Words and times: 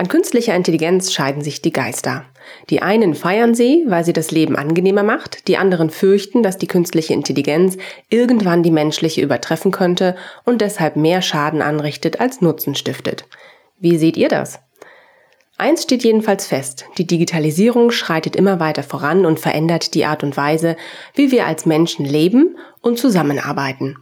An 0.00 0.06
künstlicher 0.06 0.54
Intelligenz 0.54 1.12
scheiden 1.12 1.42
sich 1.42 1.60
die 1.60 1.72
Geister. 1.72 2.24
Die 2.70 2.82
einen 2.82 3.16
feiern 3.16 3.56
sie, 3.56 3.84
weil 3.88 4.04
sie 4.04 4.12
das 4.12 4.30
Leben 4.30 4.54
angenehmer 4.54 5.02
macht, 5.02 5.48
die 5.48 5.56
anderen 5.56 5.90
fürchten, 5.90 6.44
dass 6.44 6.56
die 6.56 6.68
künstliche 6.68 7.14
Intelligenz 7.14 7.76
irgendwann 8.08 8.62
die 8.62 8.70
menschliche 8.70 9.20
übertreffen 9.20 9.72
könnte 9.72 10.14
und 10.44 10.60
deshalb 10.60 10.94
mehr 10.94 11.20
Schaden 11.20 11.62
anrichtet 11.62 12.20
als 12.20 12.40
Nutzen 12.40 12.76
stiftet. 12.76 13.24
Wie 13.80 13.98
seht 13.98 14.16
ihr 14.16 14.28
das? 14.28 14.60
Eins 15.56 15.82
steht 15.82 16.04
jedenfalls 16.04 16.46
fest, 16.46 16.84
die 16.96 17.06
Digitalisierung 17.06 17.90
schreitet 17.90 18.36
immer 18.36 18.60
weiter 18.60 18.84
voran 18.84 19.26
und 19.26 19.40
verändert 19.40 19.94
die 19.94 20.04
Art 20.04 20.22
und 20.22 20.36
Weise, 20.36 20.76
wie 21.16 21.32
wir 21.32 21.44
als 21.46 21.66
Menschen 21.66 22.04
leben 22.04 22.56
und 22.80 23.00
zusammenarbeiten. 23.00 23.96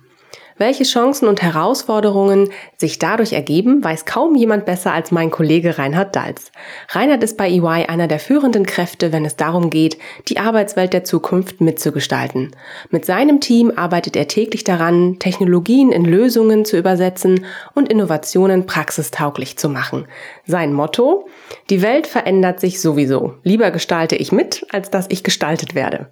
Welche 0.59 0.84
Chancen 0.84 1.28
und 1.28 1.42
Herausforderungen 1.42 2.48
sich 2.78 2.98
dadurch 2.98 3.34
ergeben, 3.34 3.84
weiß 3.84 4.07
kaum 4.07 4.35
jemand 4.35 4.65
besser 4.65 4.95
als 4.95 5.10
mein 5.10 5.30
Kollege 5.30 5.76
Reinhard 5.76 6.16
Dalz. 6.16 6.51
Reinhard 6.88 7.23
ist 7.23 7.37
bei 7.37 7.51
EY 7.51 7.87
einer 7.88 8.09
der 8.09 8.18
führenden 8.18 8.65
Kräfte, 8.65 9.12
wenn 9.12 9.27
es 9.27 9.37
darum 9.37 9.68
geht, 9.68 9.99
die 10.29 10.38
Arbeitswelt 10.38 10.95
der 10.95 11.04
Zukunft 11.04 11.60
mitzugestalten. 11.60 12.57
Mit 12.88 13.04
seinem 13.04 13.40
Team 13.40 13.71
arbeitet 13.77 14.16
er 14.16 14.29
täglich 14.29 14.65
daran, 14.65 15.18
Technologien 15.18 15.93
in 15.93 16.07
Lösungen 16.07 16.65
zu 16.65 16.79
übersetzen 16.79 17.45
und 17.74 17.90
Innovationen 17.90 18.65
praxistauglich 18.65 19.59
zu 19.59 19.68
machen. 19.68 20.07
Sein 20.46 20.73
Motto? 20.73 21.29
Die 21.68 21.82
Welt 21.82 22.07
verändert 22.07 22.60
sich 22.60 22.80
sowieso. 22.80 23.34
Lieber 23.43 23.71
gestalte 23.71 24.16
ich 24.16 24.32
mit, 24.32 24.66
als 24.73 24.88
dass 24.88 25.07
ich 25.10 25.23
gestaltet 25.23 25.74
werde. 25.74 26.10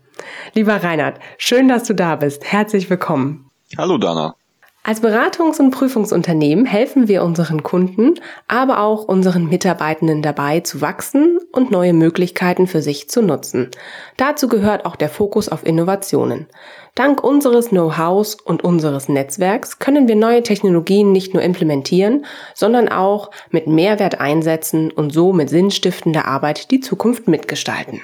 Lieber 0.52 0.76
Reinhard, 0.76 1.18
schön, 1.38 1.66
dass 1.66 1.84
du 1.84 1.94
da 1.94 2.16
bist. 2.16 2.44
Herzlich 2.44 2.90
willkommen. 2.90 3.50
Hallo 3.76 3.98
Dana. 3.98 4.36
Als 4.86 5.02
Beratungs- 5.02 5.58
und 5.58 5.70
Prüfungsunternehmen 5.70 6.66
helfen 6.66 7.08
wir 7.08 7.24
unseren 7.24 7.62
Kunden, 7.62 8.20
aber 8.48 8.80
auch 8.80 9.04
unseren 9.04 9.48
Mitarbeitenden 9.48 10.20
dabei 10.20 10.60
zu 10.60 10.82
wachsen 10.82 11.38
und 11.52 11.70
neue 11.70 11.94
Möglichkeiten 11.94 12.66
für 12.66 12.82
sich 12.82 13.08
zu 13.08 13.22
nutzen. 13.22 13.70
Dazu 14.18 14.46
gehört 14.46 14.84
auch 14.84 14.96
der 14.96 15.08
Fokus 15.08 15.48
auf 15.48 15.64
Innovationen. 15.64 16.46
Dank 16.94 17.24
unseres 17.24 17.70
Know-hows 17.70 18.34
und 18.34 18.62
unseres 18.62 19.08
Netzwerks 19.08 19.78
können 19.78 20.06
wir 20.06 20.16
neue 20.16 20.42
Technologien 20.42 21.12
nicht 21.12 21.32
nur 21.32 21.42
implementieren, 21.42 22.26
sondern 22.54 22.90
auch 22.90 23.30
mit 23.50 23.66
Mehrwert 23.66 24.20
einsetzen 24.20 24.92
und 24.92 25.14
so 25.14 25.32
mit 25.32 25.48
sinnstiftender 25.48 26.26
Arbeit 26.26 26.70
die 26.70 26.80
Zukunft 26.80 27.26
mitgestalten. 27.26 28.02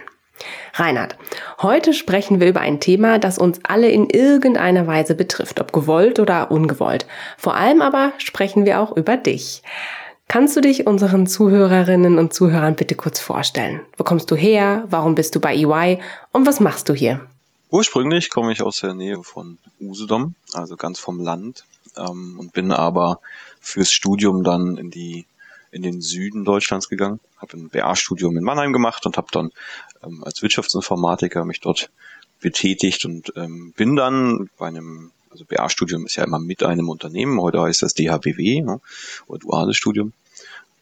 Reinhard, 0.74 1.16
heute 1.60 1.92
sprechen 1.92 2.40
wir 2.40 2.48
über 2.48 2.60
ein 2.60 2.80
Thema, 2.80 3.18
das 3.18 3.38
uns 3.38 3.60
alle 3.62 3.90
in 3.90 4.08
irgendeiner 4.08 4.86
Weise 4.86 5.14
betrifft, 5.14 5.60
ob 5.60 5.72
gewollt 5.72 6.18
oder 6.18 6.50
ungewollt. 6.50 7.06
Vor 7.36 7.54
allem 7.54 7.82
aber 7.82 8.12
sprechen 8.18 8.64
wir 8.64 8.80
auch 8.80 8.96
über 8.96 9.16
dich. 9.16 9.62
Kannst 10.28 10.56
du 10.56 10.60
dich 10.60 10.86
unseren 10.86 11.26
Zuhörerinnen 11.26 12.18
und 12.18 12.32
Zuhörern 12.32 12.76
bitte 12.76 12.94
kurz 12.94 13.18
vorstellen? 13.18 13.80
Wo 13.96 14.04
kommst 14.04 14.30
du 14.30 14.36
her? 14.36 14.84
Warum 14.88 15.16
bist 15.16 15.34
du 15.34 15.40
bei 15.40 15.56
EY? 15.56 15.98
Und 16.30 16.46
was 16.46 16.60
machst 16.60 16.88
du 16.88 16.94
hier? 16.94 17.20
Ursprünglich 17.70 18.30
komme 18.30 18.52
ich 18.52 18.62
aus 18.62 18.80
der 18.80 18.94
Nähe 18.94 19.22
von 19.22 19.58
Usedom, 19.80 20.34
also 20.52 20.76
ganz 20.76 20.98
vom 20.98 21.20
Land, 21.20 21.64
ähm, 21.96 22.36
und 22.38 22.52
bin 22.52 22.70
aber 22.70 23.20
fürs 23.60 23.90
Studium 23.90 24.44
dann 24.44 24.76
in 24.76 24.90
die 24.90 25.26
in 25.72 25.82
den 25.82 26.00
Süden 26.00 26.44
Deutschlands 26.44 26.88
gegangen, 26.88 27.20
habe 27.38 27.56
ein 27.56 27.68
BA-Studium 27.68 28.36
in 28.36 28.44
Mannheim 28.44 28.72
gemacht 28.72 29.06
und 29.06 29.16
habe 29.16 29.28
dann 29.30 29.50
ähm, 30.04 30.24
als 30.24 30.42
Wirtschaftsinformatiker 30.42 31.44
mich 31.44 31.60
dort 31.60 31.90
betätigt 32.40 33.04
und 33.04 33.32
ähm, 33.36 33.72
bin 33.76 33.96
dann 33.96 34.50
bei 34.58 34.68
einem, 34.68 35.10
also 35.30 35.44
BA-Studium 35.44 36.06
ist 36.06 36.16
ja 36.16 36.24
immer 36.24 36.38
mit 36.38 36.62
einem 36.62 36.88
Unternehmen, 36.88 37.40
heute 37.40 37.60
heißt 37.60 37.82
das 37.82 37.94
DHBW, 37.94 38.62
ne, 38.62 38.80
oder 39.26 39.38
duales 39.38 39.76
Studium, 39.76 40.12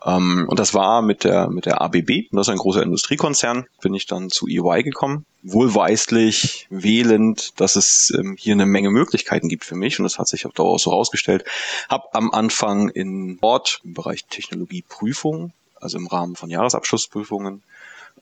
ähm, 0.04 0.46
und 0.48 0.60
das 0.60 0.74
war 0.74 1.02
mit 1.02 1.24
der, 1.24 1.50
mit 1.50 1.66
der 1.66 1.80
ABB, 1.80 2.28
und 2.30 2.36
das 2.36 2.46
ist 2.46 2.52
ein 2.52 2.58
großer 2.58 2.82
Industriekonzern, 2.82 3.66
bin 3.80 3.94
ich 3.94 4.06
dann 4.06 4.30
zu 4.30 4.46
EY 4.46 4.82
gekommen, 4.82 5.26
wohlweislich 5.42 6.66
wählend, 6.70 7.60
dass 7.60 7.76
es 7.76 8.12
ähm, 8.16 8.36
hier 8.38 8.54
eine 8.54 8.66
Menge 8.66 8.90
Möglichkeiten 8.90 9.48
gibt 9.48 9.64
für 9.64 9.74
mich 9.74 9.98
und 9.98 10.04
das 10.04 10.18
hat 10.18 10.28
sich 10.28 10.46
auf 10.46 10.52
Dauer 10.52 10.70
auch 10.70 10.78
so 10.78 10.92
herausgestellt. 10.92 11.44
Hab 11.88 12.14
am 12.14 12.30
Anfang 12.30 12.90
in 12.90 13.38
Ort 13.40 13.80
im 13.84 13.94
Bereich 13.94 14.24
Technologieprüfung, 14.26 15.52
also 15.80 15.98
im 15.98 16.06
Rahmen 16.06 16.36
von 16.36 16.50
Jahresabschlussprüfungen, 16.50 17.62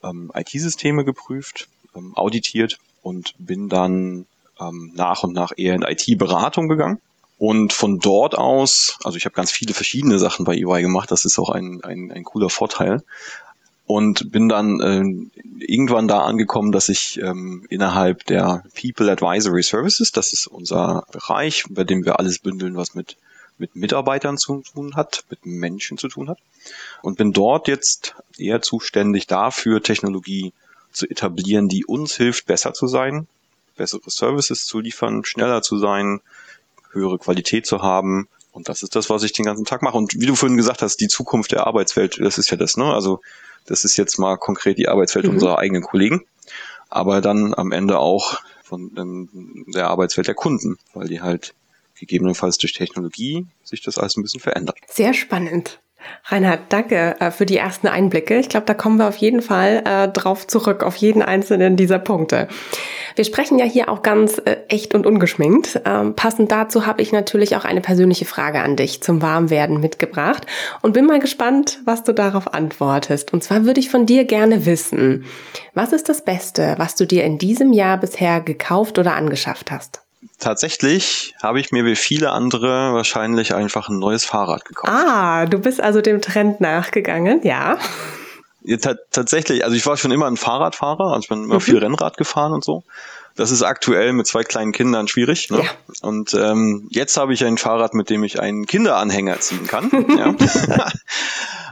ähm, 0.03 0.31
IT-Systeme 0.33 1.05
geprüft, 1.05 1.67
ähm, 1.95 2.15
auditiert 2.15 2.77
und 3.01 3.33
bin 3.37 3.69
dann 3.69 4.25
ähm, 4.59 4.91
nach 4.95 5.23
und 5.23 5.33
nach 5.33 5.51
eher 5.55 5.75
in 5.75 5.83
IT-Beratung 5.83 6.67
gegangen 6.67 6.99
und 7.37 7.71
von 7.71 7.99
dort 7.99 8.35
aus, 8.35 8.97
also 9.03 9.17
ich 9.17 9.25
habe 9.25 9.35
ganz 9.35 9.51
viele 9.51 9.73
verschiedene 9.73 10.17
Sachen 10.17 10.43
bei 10.43 10.55
EY 10.55 10.81
gemacht, 10.81 11.11
das 11.11 11.23
ist 11.25 11.37
auch 11.37 11.49
ein, 11.49 11.83
ein, 11.83 12.11
ein 12.11 12.23
cooler 12.23 12.49
Vorteil. 12.49 13.03
Und 13.85 14.33
bin 14.33 14.49
dann 14.49 14.81
äh, 14.81 15.63
irgendwann 15.65 16.09
da 16.09 16.19
angekommen, 16.23 16.73
dass 16.73 16.89
ich 16.89 17.21
ähm, 17.21 17.65
innerhalb 17.69 18.25
der 18.25 18.63
People 18.79 19.09
Advisory 19.09 19.63
Services, 19.63 20.11
das 20.11 20.33
ist 20.33 20.45
unser 20.47 21.05
Bereich, 21.13 21.63
bei 21.69 21.85
dem 21.85 22.03
wir 22.03 22.19
alles 22.19 22.39
bündeln, 22.39 22.75
was 22.75 22.95
mit, 22.95 23.15
mit 23.57 23.75
Mitarbeitern 23.75 24.37
zu 24.37 24.61
tun 24.61 24.95
hat, 24.95 25.23
mit 25.29 25.45
Menschen 25.45 25.97
zu 25.97 26.07
tun 26.07 26.29
hat. 26.29 26.39
Und 27.01 27.17
bin 27.17 27.33
dort 27.33 27.67
jetzt 27.67 28.15
eher 28.37 28.61
zuständig 28.61 29.27
dafür, 29.27 29.81
Technologie 29.81 30.53
zu 30.91 31.07
etablieren, 31.09 31.69
die 31.69 31.85
uns 31.85 32.15
hilft, 32.15 32.45
besser 32.45 32.73
zu 32.73 32.87
sein, 32.87 33.27
bessere 33.75 34.09
Services 34.09 34.65
zu 34.65 34.79
liefern, 34.79 35.23
schneller 35.23 35.61
zu 35.61 35.77
sein, 35.77 36.21
höhere 36.91 37.19
Qualität 37.19 37.65
zu 37.65 37.81
haben. 37.81 38.27
Und 38.51 38.69
das 38.69 38.81
ist 38.81 38.95
das, 38.95 39.09
was 39.09 39.23
ich 39.23 39.33
den 39.33 39.45
ganzen 39.45 39.65
Tag 39.65 39.81
mache. 39.81 39.97
Und 39.97 40.19
wie 40.19 40.25
du 40.25 40.35
vorhin 40.35 40.57
gesagt 40.57 40.81
hast, 40.81 40.97
die 40.97 41.07
Zukunft 41.07 41.51
der 41.51 41.67
Arbeitswelt, 41.67 42.19
das 42.19 42.37
ist 42.37 42.49
ja 42.49 42.57
das, 42.57 42.77
ne? 42.77 42.91
Also 42.91 43.21
das 43.67 43.83
ist 43.83 43.97
jetzt 43.97 44.17
mal 44.17 44.37
konkret 44.37 44.77
die 44.77 44.87
Arbeitswelt 44.87 45.25
mhm. 45.25 45.33
unserer 45.33 45.59
eigenen 45.59 45.83
Kollegen, 45.83 46.25
aber 46.89 47.21
dann 47.21 47.53
am 47.53 47.71
Ende 47.71 47.99
auch 47.99 48.39
von 48.63 48.91
ähm, 48.97 49.65
der 49.73 49.89
Arbeitswelt 49.89 50.27
der 50.27 50.35
Kunden, 50.35 50.77
weil 50.93 51.07
die 51.07 51.21
halt 51.21 51.53
gegebenenfalls 51.99 52.57
durch 52.57 52.73
Technologie 52.73 53.45
sich 53.63 53.81
das 53.81 53.97
alles 53.97 54.17
ein 54.17 54.23
bisschen 54.23 54.39
verändert. 54.39 54.77
Sehr 54.87 55.13
spannend. 55.13 55.79
Reinhard, 56.25 56.61
danke 56.69 57.15
äh, 57.19 57.31
für 57.31 57.45
die 57.45 57.57
ersten 57.57 57.87
Einblicke. 57.87 58.37
Ich 58.37 58.49
glaube, 58.49 58.65
da 58.65 58.73
kommen 58.73 58.97
wir 58.97 59.07
auf 59.07 59.17
jeden 59.17 59.41
Fall 59.41 59.83
äh, 59.85 60.07
drauf 60.07 60.47
zurück, 60.47 60.83
auf 60.83 60.95
jeden 60.95 61.21
einzelnen 61.21 61.75
dieser 61.75 61.99
Punkte. 61.99 62.47
Wir 63.15 63.25
sprechen 63.25 63.57
ja 63.57 63.65
hier 63.65 63.89
auch 63.89 64.03
ganz 64.03 64.37
äh, 64.45 64.57
echt 64.67 64.93
und 64.93 65.05
ungeschminkt. 65.05 65.81
Ähm, 65.85 66.15
passend 66.15 66.51
dazu 66.51 66.85
habe 66.85 67.01
ich 67.01 67.11
natürlich 67.11 67.55
auch 67.55 67.65
eine 67.65 67.81
persönliche 67.81 68.25
Frage 68.25 68.61
an 68.61 68.75
dich 68.75 69.01
zum 69.01 69.21
Warmwerden 69.21 69.79
mitgebracht 69.79 70.45
und 70.81 70.93
bin 70.93 71.05
mal 71.05 71.19
gespannt, 71.19 71.79
was 71.85 72.03
du 72.03 72.13
darauf 72.13 72.53
antwortest. 72.53 73.33
Und 73.33 73.43
zwar 73.43 73.65
würde 73.65 73.79
ich 73.79 73.89
von 73.89 74.05
dir 74.05 74.25
gerne 74.25 74.65
wissen, 74.65 75.25
was 75.73 75.93
ist 75.93 76.09
das 76.09 76.23
Beste, 76.23 76.75
was 76.77 76.95
du 76.95 77.07
dir 77.07 77.23
in 77.23 77.37
diesem 77.37 77.73
Jahr 77.73 77.97
bisher 77.97 78.41
gekauft 78.41 78.99
oder 78.99 79.15
angeschafft 79.15 79.71
hast? 79.71 80.06
Tatsächlich 80.39 81.35
habe 81.41 81.59
ich 81.59 81.71
mir 81.71 81.85
wie 81.85 81.95
viele 81.95 82.31
andere 82.31 82.93
wahrscheinlich 82.93 83.53
einfach 83.53 83.89
ein 83.89 83.99
neues 83.99 84.25
Fahrrad 84.25 84.65
gekauft. 84.65 84.91
Ah, 84.91 85.45
du 85.45 85.59
bist 85.59 85.81
also 85.81 86.01
dem 86.01 86.21
Trend 86.21 86.59
nachgegangen, 86.59 87.41
ja. 87.43 87.77
ja 88.63 88.77
tatsächlich, 89.11 89.63
also 89.63 89.75
ich 89.75 89.85
war 89.85 89.97
schon 89.97 90.11
immer 90.11 90.27
ein 90.27 90.37
Fahrradfahrer, 90.37 91.13
also 91.13 91.19
ich 91.19 91.29
bin 91.29 91.43
immer 91.43 91.55
mhm. 91.55 91.61
viel 91.61 91.77
Rennrad 91.77 92.17
gefahren 92.17 92.53
und 92.53 92.63
so. 92.63 92.83
Das 93.35 93.51
ist 93.51 93.61
aktuell 93.61 94.13
mit 94.13 94.25
zwei 94.25 94.43
kleinen 94.43 94.71
Kindern 94.71 95.07
schwierig. 95.07 95.51
Ne? 95.51 95.61
Ja. 95.63 95.69
Und 96.01 96.33
ähm, 96.33 96.87
jetzt 96.89 97.17
habe 97.17 97.33
ich 97.33 97.45
ein 97.45 97.59
Fahrrad, 97.59 97.93
mit 97.93 98.09
dem 98.09 98.23
ich 98.23 98.39
einen 98.39 98.65
Kinderanhänger 98.65 99.39
ziehen 99.39 99.67
kann. 99.67 99.91
ja. 100.17 100.33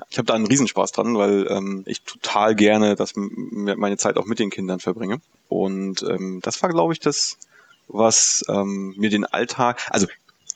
ich 0.09 0.18
habe 0.18 0.27
da 0.27 0.36
einen 0.36 0.45
Riesenspaß 0.45 0.91
dran, 0.91 1.18
weil 1.18 1.48
ähm, 1.50 1.83
ich 1.88 2.03
total 2.03 2.53
gerne 2.53 2.95
das, 2.95 3.13
meine 3.15 3.98
Zeit 3.98 4.18
auch 4.18 4.25
mit 4.25 4.38
den 4.38 4.51
Kindern 4.51 4.80
verbringe. 4.80 5.21
Und 5.50 6.03
ähm, 6.03 6.39
das 6.44 6.62
war, 6.62 6.69
glaube 6.69 6.94
ich, 6.94 7.00
das 7.00 7.38
was 7.87 8.43
ähm, 8.49 8.93
mir 8.97 9.09
den 9.09 9.25
Alltag, 9.25 9.81
also 9.89 10.07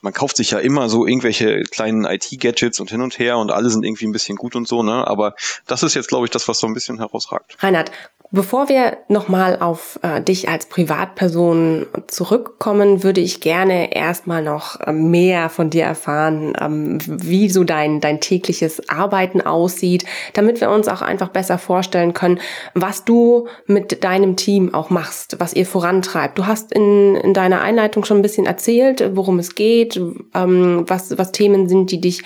man 0.02 0.12
kauft 0.12 0.36
sich 0.36 0.50
ja 0.50 0.58
immer 0.58 0.88
so 0.88 1.06
irgendwelche 1.06 1.62
kleinen 1.64 2.04
IT-Gadgets 2.04 2.80
und 2.80 2.90
hin 2.90 3.02
und 3.02 3.18
her 3.18 3.38
und 3.38 3.50
alle 3.50 3.68
sind 3.70 3.84
irgendwie 3.84 4.06
ein 4.06 4.12
bisschen 4.12 4.36
gut 4.36 4.56
und 4.56 4.66
so, 4.66 4.82
ne? 4.82 5.06
Aber 5.06 5.34
das 5.66 5.82
ist 5.82 5.94
jetzt, 5.94 6.08
glaube 6.08 6.26
ich, 6.26 6.30
das, 6.30 6.48
was 6.48 6.58
so 6.58 6.66
ein 6.66 6.74
bisschen 6.74 6.98
herausragt. 6.98 7.56
Reinhard, 7.60 7.90
Bevor 8.32 8.68
wir 8.68 8.98
nochmal 9.08 9.58
auf 9.58 9.98
äh, 10.02 10.20
dich 10.20 10.48
als 10.48 10.66
Privatperson 10.66 11.86
zurückkommen, 12.06 13.02
würde 13.02 13.20
ich 13.20 13.40
gerne 13.40 13.92
erstmal 13.92 14.40
noch 14.40 14.78
äh, 14.78 14.92
mehr 14.92 15.48
von 15.48 15.68
dir 15.68 15.82
erfahren, 15.82 16.52
ähm, 16.60 16.98
wie 17.04 17.50
so 17.50 17.64
dein, 17.64 18.00
dein 18.00 18.20
tägliches 18.20 18.88
Arbeiten 18.88 19.40
aussieht, 19.40 20.04
damit 20.32 20.60
wir 20.60 20.70
uns 20.70 20.86
auch 20.86 21.02
einfach 21.02 21.30
besser 21.30 21.58
vorstellen 21.58 22.14
können, 22.14 22.38
was 22.74 23.04
du 23.04 23.48
mit 23.66 24.04
deinem 24.04 24.36
Team 24.36 24.74
auch 24.74 24.90
machst, 24.90 25.40
was 25.40 25.52
ihr 25.52 25.66
vorantreibt. 25.66 26.38
Du 26.38 26.46
hast 26.46 26.70
in, 26.70 27.16
in 27.16 27.34
deiner 27.34 27.62
Einleitung 27.62 28.04
schon 28.04 28.18
ein 28.18 28.22
bisschen 28.22 28.46
erzählt, 28.46 29.10
worum 29.16 29.40
es 29.40 29.56
geht, 29.56 30.00
ähm, 30.34 30.84
was, 30.86 31.18
was 31.18 31.32
Themen 31.32 31.68
sind, 31.68 31.90
die 31.90 32.00
dich 32.00 32.22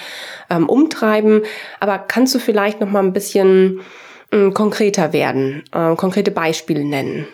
ähm, 0.51 0.69
umtreiben. 0.69 1.45
Aber 1.81 1.97
kannst 1.97 2.35
du 2.35 2.39
vielleicht 2.39 2.83
noch 2.83 2.91
mal 2.91 3.03
ein 3.03 3.15
bisschen 3.15 3.81
konkreter 4.51 5.13
werden, 5.13 5.65
äh, 5.73 5.95
konkrete 5.97 6.31
Beispiele 6.31 6.85
nennen? 6.85 7.27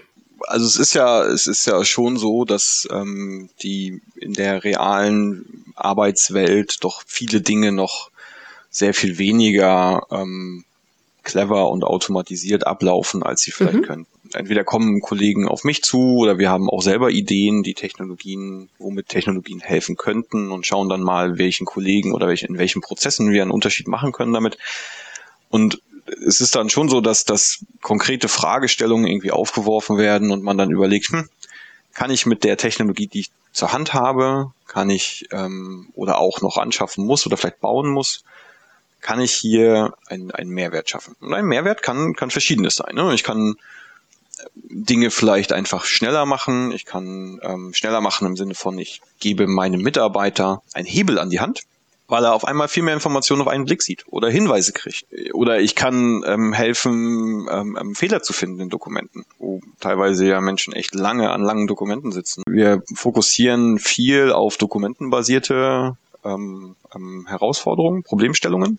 Also 0.47 0.67
es 0.67 0.77
ist 0.77 0.95
ja, 0.95 1.25
es 1.25 1.47
ist 1.47 1.67
ja 1.67 1.85
schon 1.85 2.17
so, 2.17 2.45
dass 2.45 2.89
ähm, 2.91 3.51
die 3.63 4.01
in 4.17 4.33
der 4.33 4.65
realen 4.65 5.65
Arbeitswelt 5.75 6.83
doch 6.83 7.03
viele 7.07 7.41
Dinge 7.41 7.73
noch 7.73 8.11
sehr 8.71 8.95
viel 8.95 9.19
weniger 9.19 10.07
ähm, 10.11 10.65
clever 11.23 11.71
und 11.71 11.85
automatisiert 11.85 12.67
ablaufen, 12.67 13.23
als 13.23 13.43
sie 13.43 13.51
vielleicht 13.51 13.79
mhm. 13.79 13.83
können. 13.83 14.07
Entweder 14.33 14.65
kommen 14.65 15.01
Kollegen 15.01 15.49
auf 15.49 15.65
mich 15.65 15.83
zu 15.83 16.17
oder 16.19 16.39
wir 16.39 16.51
haben 16.51 16.71
auch 16.71 16.83
selber 16.83 17.11
Ideen, 17.11 17.63
die 17.63 17.75
Technologien, 17.75 18.69
womit 18.79 19.09
Technologien 19.09 19.61
helfen 19.61 19.97
könnten 19.97 20.53
und 20.53 20.67
schauen 20.67 20.89
dann 20.89 21.03
mal, 21.03 21.37
welchen 21.37 21.67
Kollegen 21.67 22.13
oder 22.15 22.29
welchen, 22.29 22.47
in 22.47 22.59
welchen 22.59 22.81
Prozessen 22.81 23.33
wir 23.33 23.43
einen 23.43 23.51
Unterschied 23.51 23.89
machen 23.89 24.13
können 24.13 24.33
damit. 24.33 24.57
Und 25.49 25.83
es 26.27 26.41
ist 26.41 26.55
dann 26.55 26.71
schon 26.71 26.89
so, 26.89 27.01
dass, 27.01 27.25
dass 27.25 27.65
konkrete 27.83 28.29
Fragestellungen 28.29 29.07
irgendwie 29.07 29.31
aufgeworfen 29.31 29.99
werden 29.99 30.31
und 30.31 30.43
man 30.43 30.59
dann 30.59 30.71
überlegt, 30.71 31.09
hm, 31.09 31.29
kann 31.95 32.11
ich 32.11 32.27
mit 32.27 32.45
der 32.45 32.57
Technologie, 32.57 33.07
die 33.07 33.21
ich 33.21 33.31
zur 33.53 33.73
Hand 33.73 33.95
habe, 33.95 34.53
kann 34.67 34.91
ich 34.91 35.29
ähm, 35.33 35.91
oder 35.95 36.19
auch 36.19 36.41
noch 36.41 36.57
anschaffen 36.57 37.05
muss 37.05 37.27
oder 37.27 37.37
vielleicht 37.37 37.61
bauen 37.61 37.91
muss, 37.91 38.23
kann 39.01 39.21
ich 39.21 39.33
hier 39.33 39.95
einen, 40.07 40.31
einen 40.31 40.51
Mehrwert 40.51 40.89
schaffen. 40.89 41.17
Und 41.21 41.35
ein 41.35 41.47
Mehrwert 41.47 41.83
kann, 41.83 42.15
kann 42.15 42.31
verschiedenes 42.31 42.77
sein. 42.77 42.95
Ne? 42.95 43.13
Ich 43.15 43.25
kann 43.25 43.57
äh, 44.39 44.45
Dinge 44.55 45.11
vielleicht 45.11 45.53
einfach 45.53 45.85
schneller 45.85 46.27
machen. 46.27 46.71
Ich 46.73 46.85
kann 46.85 47.41
ähm, 47.43 47.75
schneller 47.75 48.01
machen 48.01 48.27
im 48.27 48.37
Sinne 48.37 48.55
von, 48.55 48.79
ich 48.79 49.01
gebe 49.19 49.47
meinem 49.49 49.83
Mitarbeiter 49.83 50.63
einen 50.73 50.87
Hebel 50.87 51.19
an 51.19 51.31
die 51.31 51.41
Hand 51.41 51.63
weil 52.11 52.25
er 52.25 52.35
auf 52.35 52.45
einmal 52.45 52.69
viel 52.69 52.83
mehr 52.83 52.95
Informationen 52.95 53.43
auf 53.43 53.49
einen 53.49 53.65
Blick 53.65 53.83
sieht 53.83 54.05
oder 54.09 54.29
Hinweise 54.29 54.73
kriegt. 54.73 55.07
Oder 55.33 55.61
ich 55.61 55.75
kann 55.75 56.23
ähm, 56.27 56.53
helfen, 56.53 57.49
ähm, 57.51 57.79
ähm, 57.81 57.95
Fehler 57.95 58.23
zu 58.23 58.33
finden 58.33 58.61
in 58.61 58.69
Dokumenten, 58.69 59.25
wo 59.39 59.61
teilweise 59.81 60.27
ja 60.27 60.41
Menschen 60.41 60.73
echt 60.73 60.95
lange 60.95 61.31
an 61.31 61.43
langen 61.43 61.67
Dokumenten 61.67 62.13
sitzen. 62.13 62.43
Wir 62.47 62.83
fokussieren 62.95 63.79
viel 63.79 64.33
auf 64.33 64.57
dokumentenbasierte 64.57 65.97
ähm, 66.25 66.77
ähm, 66.95 67.27
Herausforderungen, 67.29 68.03
Problemstellungen 68.03 68.79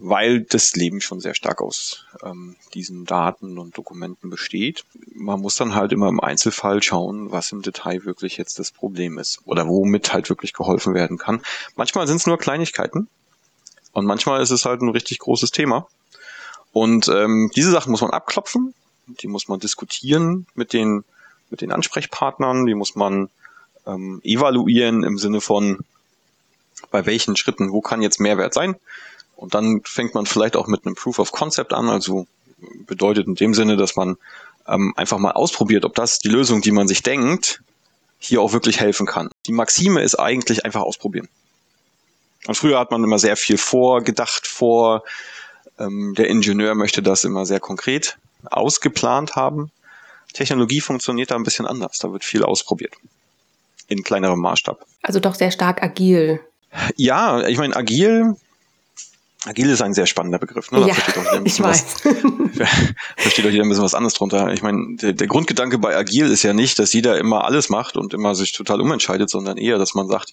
weil 0.00 0.40
das 0.40 0.74
Leben 0.74 1.00
schon 1.00 1.20
sehr 1.20 1.34
stark 1.34 1.60
aus 1.60 2.06
ähm, 2.22 2.56
diesen 2.74 3.04
Daten 3.04 3.58
und 3.58 3.76
Dokumenten 3.76 4.30
besteht. 4.30 4.84
Man 5.14 5.40
muss 5.40 5.56
dann 5.56 5.74
halt 5.74 5.92
immer 5.92 6.08
im 6.08 6.20
Einzelfall 6.20 6.82
schauen, 6.82 7.30
was 7.30 7.52
im 7.52 7.62
Detail 7.62 8.04
wirklich 8.04 8.36
jetzt 8.36 8.58
das 8.58 8.70
Problem 8.70 9.18
ist 9.18 9.40
oder 9.44 9.66
womit 9.66 10.12
halt 10.12 10.28
wirklich 10.28 10.52
geholfen 10.52 10.94
werden 10.94 11.18
kann. 11.18 11.40
Manchmal 11.76 12.06
sind 12.06 12.16
es 12.16 12.26
nur 12.26 12.38
Kleinigkeiten 12.38 13.08
und 13.92 14.06
manchmal 14.06 14.42
ist 14.42 14.50
es 14.50 14.64
halt 14.64 14.82
ein 14.82 14.90
richtig 14.90 15.18
großes 15.18 15.50
Thema. 15.50 15.86
Und 16.72 17.08
ähm, 17.08 17.50
diese 17.56 17.70
Sachen 17.70 17.90
muss 17.90 18.02
man 18.02 18.10
abklopfen, 18.10 18.74
die 19.06 19.28
muss 19.28 19.48
man 19.48 19.60
diskutieren 19.60 20.46
mit 20.54 20.72
den, 20.72 21.04
mit 21.50 21.60
den 21.60 21.72
Ansprechpartnern, 21.72 22.66
die 22.66 22.74
muss 22.74 22.96
man 22.96 23.30
ähm, 23.86 24.20
evaluieren 24.24 25.04
im 25.04 25.16
Sinne 25.16 25.40
von, 25.40 25.78
bei 26.90 27.06
welchen 27.06 27.36
Schritten, 27.36 27.72
wo 27.72 27.80
kann 27.80 28.02
jetzt 28.02 28.20
Mehrwert 28.20 28.52
sein 28.52 28.76
und 29.36 29.54
dann 29.54 29.82
fängt 29.84 30.14
man 30.14 30.26
vielleicht 30.26 30.56
auch 30.56 30.66
mit 30.66 30.84
einem 30.84 30.94
Proof 30.94 31.18
of 31.18 31.30
Concept 31.30 31.72
an, 31.72 31.88
also 31.88 32.26
bedeutet 32.86 33.26
in 33.26 33.34
dem 33.34 33.54
Sinne, 33.54 33.76
dass 33.76 33.96
man 33.96 34.16
ähm, 34.66 34.94
einfach 34.96 35.18
mal 35.18 35.32
ausprobiert, 35.32 35.84
ob 35.84 35.94
das 35.94 36.18
die 36.18 36.28
Lösung, 36.28 36.62
die 36.62 36.72
man 36.72 36.88
sich 36.88 37.02
denkt, 37.02 37.60
hier 38.18 38.40
auch 38.40 38.52
wirklich 38.52 38.80
helfen 38.80 39.06
kann. 39.06 39.28
Die 39.46 39.52
Maxime 39.52 40.00
ist 40.00 40.16
eigentlich 40.16 40.64
einfach 40.64 40.80
ausprobieren. 40.80 41.28
Und 42.46 42.56
früher 42.56 42.78
hat 42.78 42.90
man 42.90 43.04
immer 43.04 43.18
sehr 43.18 43.36
viel 43.36 43.58
vorgedacht, 43.58 44.46
vor, 44.46 45.02
ähm, 45.78 46.14
der 46.16 46.28
Ingenieur 46.28 46.74
möchte 46.74 47.02
das 47.02 47.24
immer 47.24 47.44
sehr 47.44 47.60
konkret 47.60 48.16
ausgeplant 48.44 49.36
haben. 49.36 49.70
Technologie 50.32 50.80
funktioniert 50.80 51.30
da 51.30 51.36
ein 51.36 51.42
bisschen 51.42 51.66
anders. 51.66 51.98
Da 51.98 52.12
wird 52.12 52.24
viel 52.24 52.42
ausprobiert. 52.42 52.94
In 53.88 54.02
kleinerem 54.02 54.40
Maßstab. 54.40 54.84
Also 55.02 55.20
doch 55.20 55.34
sehr 55.34 55.50
stark 55.50 55.82
agil. 55.82 56.40
Ja, 56.96 57.46
ich 57.46 57.58
meine, 57.58 57.76
agil 57.76 58.36
Agil 59.46 59.70
ist 59.70 59.80
ein 59.80 59.94
sehr 59.94 60.06
spannender 60.06 60.38
Begriff. 60.38 60.72
Ne? 60.72 60.80
Da 60.80 60.86
ja, 60.88 60.94
versteht 60.94 61.18
auch 61.18 61.32
ein 61.32 61.44
bisschen 61.44 61.64
ich 61.64 61.70
was, 61.70 61.84
versteht 63.16 63.46
auch 63.46 63.50
jeder 63.50 63.62
ein 63.62 63.68
bisschen 63.68 63.84
was 63.84 63.94
anderes 63.94 64.14
drunter. 64.14 64.52
Ich 64.52 64.62
meine, 64.62 64.96
der, 64.96 65.12
der, 65.12 65.26
Grundgedanke 65.28 65.78
bei 65.78 65.96
Agil 65.96 66.30
ist 66.30 66.42
ja 66.42 66.52
nicht, 66.52 66.78
dass 66.78 66.92
jeder 66.92 67.16
immer 67.18 67.44
alles 67.44 67.68
macht 67.68 67.96
und 67.96 68.12
immer 68.12 68.34
sich 68.34 68.52
total 68.52 68.80
umentscheidet, 68.80 69.30
sondern 69.30 69.56
eher, 69.56 69.78
dass 69.78 69.94
man 69.94 70.08
sagt, 70.08 70.32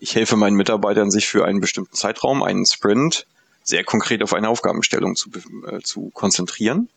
ich 0.00 0.14
helfe 0.14 0.36
meinen 0.36 0.56
Mitarbeitern, 0.56 1.10
sich 1.10 1.26
für 1.26 1.44
einen 1.44 1.60
bestimmten 1.60 1.94
Zeitraum, 1.94 2.42
einen 2.42 2.64
Sprint, 2.66 3.26
sehr 3.62 3.84
konkret 3.84 4.22
auf 4.22 4.32
eine 4.32 4.48
Aufgabenstellung 4.48 5.16
zu, 5.16 5.30
äh, 5.68 5.80
zu 5.80 6.10
konzentrieren, 6.14 6.88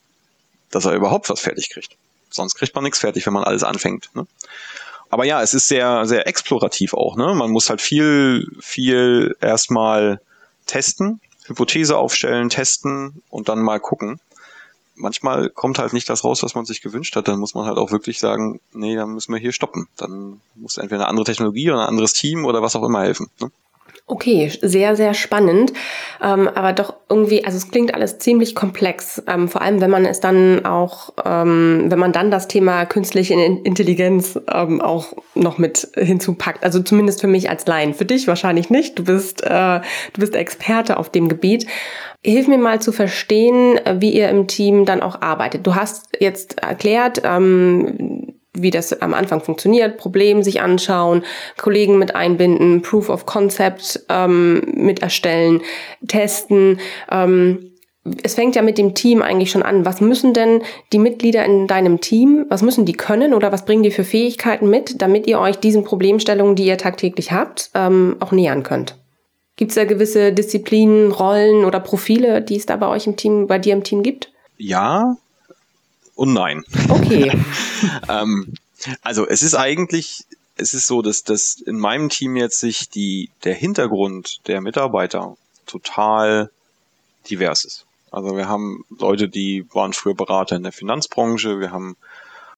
dass 0.71 0.85
er 0.85 0.93
überhaupt 0.93 1.29
was 1.29 1.41
fertig 1.41 1.69
kriegt. 1.69 1.97
Sonst 2.29 2.55
kriegt 2.55 2.75
man 2.75 2.83
nichts 2.83 2.99
fertig, 2.99 3.25
wenn 3.25 3.33
man 3.33 3.43
alles 3.43 3.63
anfängt. 3.63 4.09
Ne? 4.13 4.27
Aber 5.09 5.25
ja, 5.25 5.41
es 5.41 5.53
ist 5.53 5.67
sehr, 5.67 6.05
sehr 6.05 6.27
explorativ 6.27 6.93
auch. 6.93 7.17
Ne? 7.17 7.33
Man 7.33 7.49
muss 7.49 7.69
halt 7.69 7.81
viel, 7.81 8.47
viel 8.61 9.35
erstmal 9.41 10.21
testen, 10.67 11.19
Hypothese 11.49 11.97
aufstellen, 11.97 12.49
testen 12.49 13.21
und 13.29 13.49
dann 13.49 13.61
mal 13.61 13.79
gucken. 13.79 14.19
Manchmal 14.95 15.49
kommt 15.49 15.79
halt 15.79 15.93
nicht 15.93 16.09
das 16.09 16.23
raus, 16.23 16.43
was 16.43 16.55
man 16.55 16.65
sich 16.65 16.81
gewünscht 16.81 17.15
hat. 17.15 17.27
Dann 17.27 17.39
muss 17.39 17.55
man 17.55 17.65
halt 17.65 17.77
auch 17.77 17.91
wirklich 17.91 18.19
sagen, 18.19 18.59
nee, 18.73 18.95
dann 18.95 19.13
müssen 19.13 19.33
wir 19.33 19.39
hier 19.39 19.53
stoppen. 19.53 19.87
Dann 19.97 20.41
muss 20.55 20.77
entweder 20.77 21.01
eine 21.01 21.07
andere 21.09 21.25
Technologie 21.25 21.71
oder 21.71 21.81
ein 21.81 21.87
anderes 21.87 22.13
Team 22.13 22.45
oder 22.45 22.61
was 22.61 22.75
auch 22.75 22.83
immer 22.83 23.01
helfen. 23.01 23.29
Ne? 23.39 23.49
Okay, 24.11 24.51
sehr, 24.63 24.95
sehr 24.95 25.13
spannend. 25.13 25.71
Ähm, 26.19 26.47
aber 26.47 26.73
doch 26.73 26.95
irgendwie, 27.09 27.45
also 27.45 27.57
es 27.57 27.69
klingt 27.69 27.93
alles 27.93 28.17
ziemlich 28.17 28.55
komplex. 28.55 29.21
Ähm, 29.27 29.47
vor 29.47 29.61
allem, 29.61 29.81
wenn 29.81 29.91
man 29.91 30.03
es 30.03 30.19
dann 30.19 30.65
auch, 30.65 31.13
ähm, 31.23 31.85
wenn 31.89 31.99
man 31.99 32.11
dann 32.11 32.31
das 32.31 32.47
Thema 32.47 32.85
künstliche 32.85 33.35
Intelligenz 33.35 34.39
ähm, 34.51 34.81
auch 34.81 35.13
noch 35.35 35.59
mit 35.59 35.89
hinzupackt. 35.93 36.63
Also 36.63 36.81
zumindest 36.81 37.21
für 37.21 37.27
mich 37.27 37.51
als 37.51 37.67
Laien. 37.67 37.93
Für 37.93 38.05
dich 38.05 38.27
wahrscheinlich 38.27 38.71
nicht. 38.71 38.97
Du 38.97 39.03
bist, 39.03 39.43
äh, 39.43 39.79
du 40.13 40.19
bist 40.19 40.33
Experte 40.33 40.97
auf 40.97 41.11
dem 41.11 41.29
Gebiet. 41.29 41.67
Hilf 42.23 42.47
mir 42.47 42.57
mal 42.57 42.81
zu 42.81 42.91
verstehen, 42.91 43.79
wie 43.99 44.11
ihr 44.11 44.29
im 44.29 44.47
Team 44.47 44.85
dann 44.85 45.03
auch 45.03 45.21
arbeitet. 45.21 45.67
Du 45.67 45.75
hast 45.75 46.09
jetzt 46.19 46.63
erklärt, 46.63 47.21
ähm, 47.23 48.38
wie 48.61 48.71
das 48.71 49.01
am 49.01 49.13
Anfang 49.13 49.41
funktioniert, 49.41 49.97
Problem 49.97 50.43
sich 50.43 50.61
anschauen, 50.61 51.23
Kollegen 51.57 51.97
mit 51.97 52.15
einbinden, 52.15 52.81
Proof 52.81 53.09
of 53.09 53.25
Concept 53.25 54.01
ähm, 54.09 54.61
mit 54.73 55.01
erstellen, 55.01 55.61
testen. 56.07 56.79
Ähm, 57.11 57.71
es 58.23 58.35
fängt 58.35 58.55
ja 58.55 58.61
mit 58.61 58.77
dem 58.77 58.95
Team 58.95 59.21
eigentlich 59.21 59.51
schon 59.51 59.63
an. 59.63 59.85
Was 59.85 60.01
müssen 60.01 60.33
denn 60.33 60.61
die 60.93 60.99
Mitglieder 60.99 61.45
in 61.45 61.67
deinem 61.67 62.01
Team, 62.01 62.45
was 62.49 62.61
müssen 62.61 62.85
die 62.85 62.93
können 62.93 63.33
oder 63.33 63.51
was 63.51 63.65
bringen 63.65 63.83
die 63.83 63.91
für 63.91 64.03
Fähigkeiten 64.03 64.69
mit, 64.69 65.01
damit 65.01 65.27
ihr 65.27 65.39
euch 65.39 65.57
diesen 65.57 65.83
Problemstellungen, 65.83 66.55
die 66.55 66.65
ihr 66.65 66.77
tagtäglich 66.77 67.31
habt, 67.31 67.71
ähm, 67.75 68.15
auch 68.19 68.31
nähern 68.31 68.63
könnt? 68.63 68.95
Gibt 69.57 69.71
es 69.71 69.75
da 69.75 69.83
gewisse 69.83 70.31
Disziplinen, 70.31 71.11
Rollen 71.11 71.65
oder 71.65 71.81
Profile, 71.81 72.41
die 72.41 72.55
es 72.55 72.65
da 72.65 72.77
bei 72.77 72.87
euch 72.87 73.07
im 73.07 73.17
Team, 73.17 73.47
bei 73.47 73.59
dir 73.59 73.73
im 73.73 73.83
Team 73.83 74.03
gibt? 74.03 74.31
Ja, 74.57 75.17
und 76.19 76.33
nein. 76.33 76.65
Okay. 76.89 77.31
ähm, 78.09 78.53
also 79.01 79.25
es 79.25 79.41
ist 79.41 79.55
eigentlich, 79.55 80.25
es 80.57 80.73
ist 80.73 80.85
so, 80.85 81.01
dass, 81.01 81.23
dass 81.23 81.55
in 81.55 81.79
meinem 81.79 82.09
Team 82.09 82.35
jetzt 82.35 82.59
sich 82.59 82.89
die, 82.89 83.29
der 83.45 83.53
Hintergrund 83.53 84.41
der 84.47 84.59
Mitarbeiter 84.59 85.37
total 85.65 86.51
divers 87.29 87.63
ist. 87.63 87.85
Also 88.11 88.35
wir 88.35 88.49
haben 88.49 88.83
Leute, 88.99 89.29
die 89.29 89.65
waren 89.73 89.93
früher 89.93 90.13
Berater 90.13 90.57
in 90.57 90.63
der 90.63 90.73
Finanzbranche, 90.73 91.61
wir 91.61 91.71
haben 91.71 91.95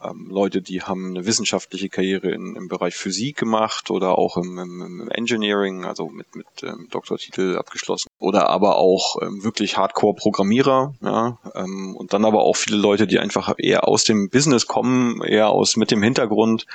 ähm, 0.03 0.27
Leute, 0.29 0.61
die 0.61 0.81
haben 0.81 1.09
eine 1.09 1.25
wissenschaftliche 1.25 1.89
Karriere 1.89 2.31
in, 2.31 2.55
im 2.55 2.67
Bereich 2.67 2.95
Physik 2.95 3.37
gemacht 3.37 3.91
oder 3.91 4.17
auch 4.17 4.37
im, 4.37 4.57
im, 4.57 5.09
Engineering, 5.11 5.85
also 5.85 6.07
mit, 6.07 6.35
mit 6.35 6.47
ähm, 6.63 6.87
Doktortitel 6.89 7.57
abgeschlossen. 7.57 8.09
Oder 8.19 8.49
aber 8.49 8.77
auch 8.77 9.21
ähm, 9.21 9.43
wirklich 9.43 9.77
Hardcore-Programmierer, 9.77 10.93
ja, 11.01 11.37
ähm, 11.55 11.95
und 11.95 12.13
dann 12.13 12.25
aber 12.25 12.41
auch 12.41 12.55
viele 12.55 12.77
Leute, 12.77 13.07
die 13.07 13.19
einfach 13.19 13.53
eher 13.57 13.87
aus 13.87 14.03
dem 14.03 14.29
Business 14.29 14.67
kommen, 14.67 15.21
eher 15.21 15.49
aus 15.49 15.75
mit 15.75 15.91
dem 15.91 16.03
Hintergrund, 16.03 16.65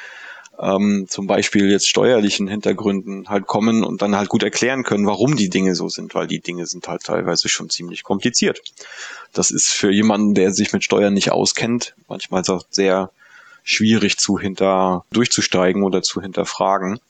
ähm, 0.58 1.06
zum 1.08 1.26
Beispiel 1.26 1.70
jetzt 1.70 1.88
steuerlichen 1.88 2.48
Hintergründen 2.48 3.28
halt 3.28 3.46
kommen 3.46 3.84
und 3.84 4.02
dann 4.02 4.16
halt 4.16 4.28
gut 4.28 4.42
erklären 4.42 4.82
können, 4.82 5.06
warum 5.06 5.36
die 5.36 5.50
Dinge 5.50 5.74
so 5.74 5.88
sind, 5.88 6.14
weil 6.14 6.26
die 6.26 6.40
Dinge 6.40 6.66
sind 6.66 6.88
halt 6.88 7.02
teilweise 7.02 7.48
schon 7.48 7.70
ziemlich 7.70 8.02
kompliziert. 8.02 8.62
Das 9.32 9.50
ist 9.50 9.68
für 9.68 9.90
jemanden, 9.90 10.34
der 10.34 10.52
sich 10.52 10.72
mit 10.72 10.84
Steuern 10.84 11.14
nicht 11.14 11.30
auskennt, 11.30 11.94
manchmal 12.08 12.42
auch 12.48 12.64
sehr 12.70 13.10
schwierig 13.64 14.16
zu 14.18 14.38
hinter 14.38 15.04
durchzusteigen 15.12 15.82
oder 15.82 16.02
zu 16.02 16.22
hinterfragen. 16.22 17.00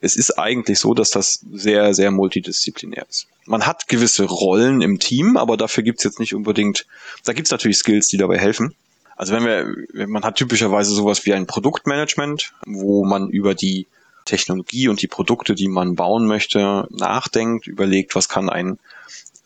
Es 0.00 0.16
ist 0.16 0.38
eigentlich 0.38 0.80
so, 0.80 0.94
dass 0.94 1.10
das 1.10 1.44
sehr, 1.52 1.94
sehr 1.94 2.10
multidisziplinär 2.10 3.06
ist. 3.08 3.28
Man 3.46 3.66
hat 3.66 3.86
gewisse 3.86 4.24
Rollen 4.24 4.82
im 4.82 4.98
Team, 4.98 5.36
aber 5.36 5.56
dafür 5.56 5.84
gibt's 5.84 6.02
jetzt 6.02 6.18
nicht 6.18 6.34
unbedingt, 6.34 6.86
da 7.24 7.32
gibt's 7.32 7.52
natürlich 7.52 7.78
Skills, 7.78 8.08
die 8.08 8.16
dabei 8.16 8.38
helfen. 8.38 8.74
Also 9.16 9.34
wenn 9.34 9.44
wir, 9.44 10.06
man 10.06 10.24
hat 10.24 10.36
typischerweise 10.36 10.92
sowas 10.92 11.24
wie 11.24 11.34
ein 11.34 11.46
Produktmanagement, 11.46 12.52
wo 12.66 13.04
man 13.04 13.28
über 13.30 13.54
die 13.54 13.86
Technologie 14.26 14.88
und 14.88 15.00
die 15.00 15.06
Produkte, 15.06 15.54
die 15.54 15.68
man 15.68 15.94
bauen 15.94 16.26
möchte, 16.26 16.86
nachdenkt, 16.90 17.66
überlegt, 17.66 18.14
was 18.14 18.28
kann 18.28 18.50
ein 18.50 18.78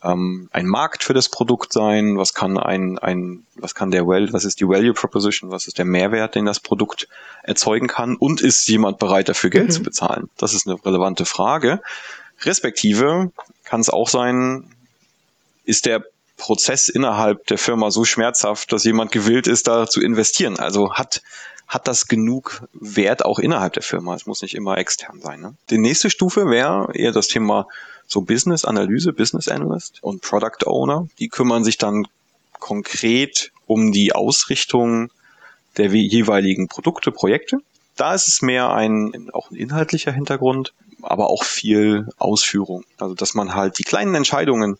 ähm, 0.02 0.48
ein 0.52 0.66
Markt 0.66 1.04
für 1.04 1.14
das 1.14 1.28
Produkt 1.28 1.72
sein, 1.72 2.16
was 2.16 2.34
kann 2.34 2.58
ein, 2.58 2.98
ein, 2.98 3.44
was 3.56 3.74
kann 3.74 3.90
der 3.90 4.06
Well, 4.06 4.32
was 4.32 4.44
ist 4.44 4.60
die 4.60 4.68
Value 4.68 4.94
Proposition, 4.94 5.50
was 5.50 5.66
ist 5.66 5.78
der 5.78 5.84
Mehrwert, 5.84 6.34
den 6.34 6.46
das 6.46 6.60
Produkt 6.60 7.08
erzeugen 7.42 7.86
kann 7.86 8.16
und 8.16 8.40
ist 8.40 8.66
jemand 8.68 8.98
bereit 8.98 9.28
dafür 9.28 9.50
Geld 9.50 9.68
mhm. 9.68 9.72
zu 9.72 9.82
bezahlen? 9.82 10.30
Das 10.36 10.54
ist 10.54 10.66
eine 10.66 10.82
relevante 10.84 11.24
Frage. 11.24 11.82
Respektive 12.42 13.32
kann 13.64 13.80
es 13.80 13.90
auch 13.90 14.08
sein, 14.08 14.64
ist 15.64 15.86
der 15.86 16.04
Prozess 16.40 16.88
innerhalb 16.88 17.46
der 17.46 17.58
Firma 17.58 17.90
so 17.90 18.04
schmerzhaft, 18.04 18.72
dass 18.72 18.84
jemand 18.84 19.12
gewillt 19.12 19.46
ist, 19.46 19.68
da 19.68 19.86
zu 19.86 20.00
investieren. 20.00 20.58
Also 20.58 20.94
hat, 20.94 21.22
hat 21.68 21.86
das 21.86 22.08
genug 22.08 22.62
Wert 22.72 23.24
auch 23.24 23.38
innerhalb 23.38 23.74
der 23.74 23.82
Firma. 23.82 24.14
Es 24.14 24.26
muss 24.26 24.42
nicht 24.42 24.54
immer 24.54 24.78
extern 24.78 25.20
sein. 25.20 25.40
Ne? 25.40 25.54
Die 25.68 25.78
nächste 25.78 26.10
Stufe 26.10 26.48
wäre 26.48 26.88
eher 26.94 27.12
das 27.12 27.28
Thema 27.28 27.66
so 28.06 28.22
Business 28.22 28.64
Analyse, 28.64 29.12
Business 29.12 29.48
Analyst 29.48 30.02
und 30.02 30.22
Product 30.22 30.66
Owner. 30.66 31.06
Die 31.18 31.28
kümmern 31.28 31.62
sich 31.62 31.78
dann 31.78 32.08
konkret 32.58 33.52
um 33.66 33.92
die 33.92 34.14
Ausrichtung 34.14 35.10
der 35.76 35.88
jeweiligen 35.88 36.68
Produkte, 36.68 37.12
Projekte. 37.12 37.58
Da 37.96 38.14
ist 38.14 38.28
es 38.28 38.40
mehr 38.40 38.70
ein, 38.72 39.30
auch 39.32 39.50
ein 39.50 39.56
inhaltlicher 39.56 40.10
Hintergrund, 40.10 40.72
aber 41.02 41.28
auch 41.28 41.44
viel 41.44 42.08
Ausführung. 42.18 42.84
Also, 42.98 43.14
dass 43.14 43.34
man 43.34 43.54
halt 43.54 43.78
die 43.78 43.84
kleinen 43.84 44.14
Entscheidungen 44.14 44.78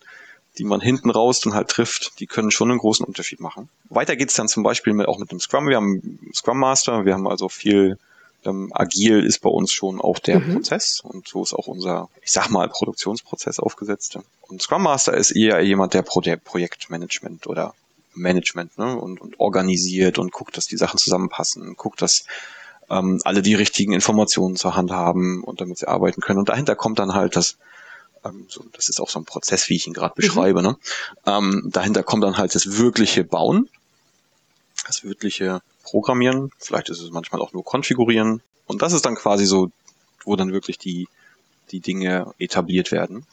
die 0.57 0.63
man 0.63 0.81
hinten 0.81 1.09
raus 1.09 1.39
dann 1.39 1.53
halt 1.53 1.69
trifft, 1.69 2.19
die 2.19 2.27
können 2.27 2.51
schon 2.51 2.69
einen 2.69 2.79
großen 2.79 3.05
Unterschied 3.05 3.39
machen. 3.39 3.69
Weiter 3.89 4.15
geht's 4.15 4.33
dann 4.33 4.47
zum 4.47 4.63
Beispiel 4.63 4.93
mit, 4.93 5.07
auch 5.07 5.17
mit 5.17 5.31
dem 5.31 5.39
Scrum. 5.39 5.67
Wir 5.67 5.77
haben 5.77 6.19
Scrum 6.33 6.59
Master, 6.59 7.05
wir 7.05 7.13
haben 7.13 7.27
also 7.27 7.49
viel 7.49 7.97
ähm, 8.45 8.71
agil 8.73 9.23
ist 9.23 9.39
bei 9.39 9.49
uns 9.49 9.71
schon 9.71 10.01
auch 10.01 10.19
der 10.19 10.39
mhm. 10.39 10.53
Prozess 10.53 11.01
und 11.01 11.27
so 11.27 11.43
ist 11.43 11.53
auch 11.53 11.67
unser, 11.67 12.09
ich 12.23 12.31
sag 12.31 12.49
mal, 12.49 12.67
Produktionsprozess 12.67 13.59
aufgesetzt. 13.59 14.17
Und 14.41 14.61
Scrum 14.61 14.83
Master 14.83 15.13
ist 15.13 15.31
eher 15.31 15.61
jemand, 15.61 15.93
der 15.93 16.01
Pro 16.01 16.21
Projektmanagement 16.21 17.47
oder 17.47 17.73
Management 18.13 18.77
ne, 18.77 18.97
und, 18.97 19.21
und 19.21 19.39
organisiert 19.39 20.19
und 20.19 20.31
guckt, 20.31 20.57
dass 20.57 20.65
die 20.65 20.77
Sachen 20.77 20.97
zusammenpassen, 20.97 21.75
guckt, 21.75 22.01
dass 22.01 22.25
ähm, 22.89 23.21
alle 23.23 23.41
die 23.41 23.55
richtigen 23.55 23.93
Informationen 23.93 24.55
zur 24.55 24.75
Hand 24.75 24.91
haben 24.91 25.43
und 25.43 25.61
damit 25.61 25.77
sie 25.77 25.87
arbeiten 25.87 26.21
können. 26.21 26.39
Und 26.39 26.49
dahinter 26.49 26.75
kommt 26.75 26.99
dann 26.99 27.13
halt 27.13 27.35
das 27.35 27.57
ähm, 28.23 28.45
so, 28.49 28.63
das 28.73 28.89
ist 28.89 28.99
auch 28.99 29.09
so 29.09 29.19
ein 29.19 29.25
Prozess, 29.25 29.69
wie 29.69 29.75
ich 29.75 29.87
ihn 29.87 29.93
gerade 29.93 30.15
beschreibe. 30.15 30.59
Mhm. 30.59 30.67
Ne? 30.67 30.77
Ähm, 31.25 31.69
dahinter 31.71 32.03
kommt 32.03 32.23
dann 32.23 32.37
halt 32.37 32.55
das 32.55 32.77
wirkliche 32.77 33.23
Bauen, 33.23 33.69
das 34.85 35.03
wirkliche 35.03 35.61
Programmieren, 35.83 36.51
vielleicht 36.59 36.89
ist 36.89 37.01
es 37.01 37.11
manchmal 37.11 37.41
auch 37.41 37.53
nur 37.53 37.65
Konfigurieren. 37.65 38.41
Und 38.67 38.81
das 38.81 38.93
ist 38.93 39.05
dann 39.05 39.15
quasi 39.15 39.45
so, 39.45 39.71
wo 40.23 40.35
dann 40.35 40.53
wirklich 40.53 40.77
die, 40.77 41.07
die 41.71 41.79
Dinge 41.79 42.33
etabliert 42.37 42.91
werden. 42.91 43.25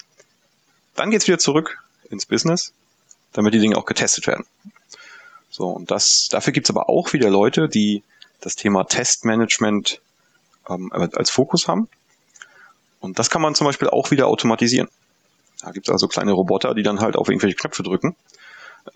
Dann 0.95 1.11
geht's 1.11 1.26
wieder 1.26 1.38
zurück 1.38 1.78
ins 2.11 2.26
Business, 2.26 2.73
damit 3.33 3.54
die 3.54 3.61
Dinge 3.61 3.76
auch 3.76 3.85
getestet 3.85 4.26
werden. 4.26 4.47
So, 5.50 5.68
und 5.68 5.90
das, 5.90 6.28
dafür 6.30 6.52
gibt's 6.52 6.71
aber 6.71 6.88
auch 6.88 7.12
wieder 7.12 7.30
Leute, 7.30 7.68
die 7.68 8.02
das 8.40 8.57
Thema 8.57 8.85
Testmanagement 8.85 10.00
ähm, 10.68 10.92
als 10.92 11.30
Fokus 11.30 11.68
haben. 11.68 11.88
Und 13.00 13.18
das 13.18 13.30
kann 13.30 13.42
man 13.42 13.54
zum 13.54 13.66
Beispiel 13.66 13.88
auch 13.88 14.10
wieder 14.10 14.26
automatisieren. 14.26 14.88
Da 15.62 15.70
gibt 15.70 15.88
es 15.88 15.92
also 15.92 16.08
kleine 16.08 16.32
Roboter, 16.32 16.74
die 16.74 16.82
dann 16.82 17.00
halt 17.00 17.16
auf 17.16 17.28
irgendwelche 17.28 17.56
Knöpfe 17.56 17.82
drücken. 17.82 18.16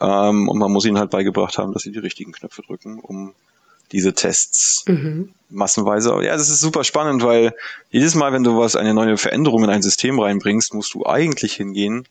Ähm, 0.00 0.48
und 0.48 0.58
man 0.58 0.72
muss 0.72 0.84
ihnen 0.84 0.98
halt 0.98 1.10
beigebracht 1.10 1.58
haben, 1.58 1.72
dass 1.72 1.82
sie 1.82 1.92
die 1.92 1.98
richtigen 1.98 2.32
Knöpfe 2.32 2.62
drücken, 2.62 2.98
um 3.00 3.34
diese 3.90 4.14
Tests 4.14 4.84
mhm. 4.86 5.34
massenweise. 5.50 6.10
Ja, 6.22 6.36
das 6.36 6.48
ist 6.48 6.60
super 6.60 6.82
spannend, 6.84 7.22
weil 7.22 7.54
jedes 7.90 8.14
Mal, 8.14 8.32
wenn 8.32 8.44
du 8.44 8.56
was, 8.56 8.74
eine 8.74 8.94
neue 8.94 9.18
Veränderung 9.18 9.64
in 9.64 9.70
ein 9.70 9.82
System 9.82 10.18
reinbringst, 10.18 10.72
musst 10.72 10.94
du 10.94 11.04
eigentlich 11.04 11.54
hingehen 11.54 12.06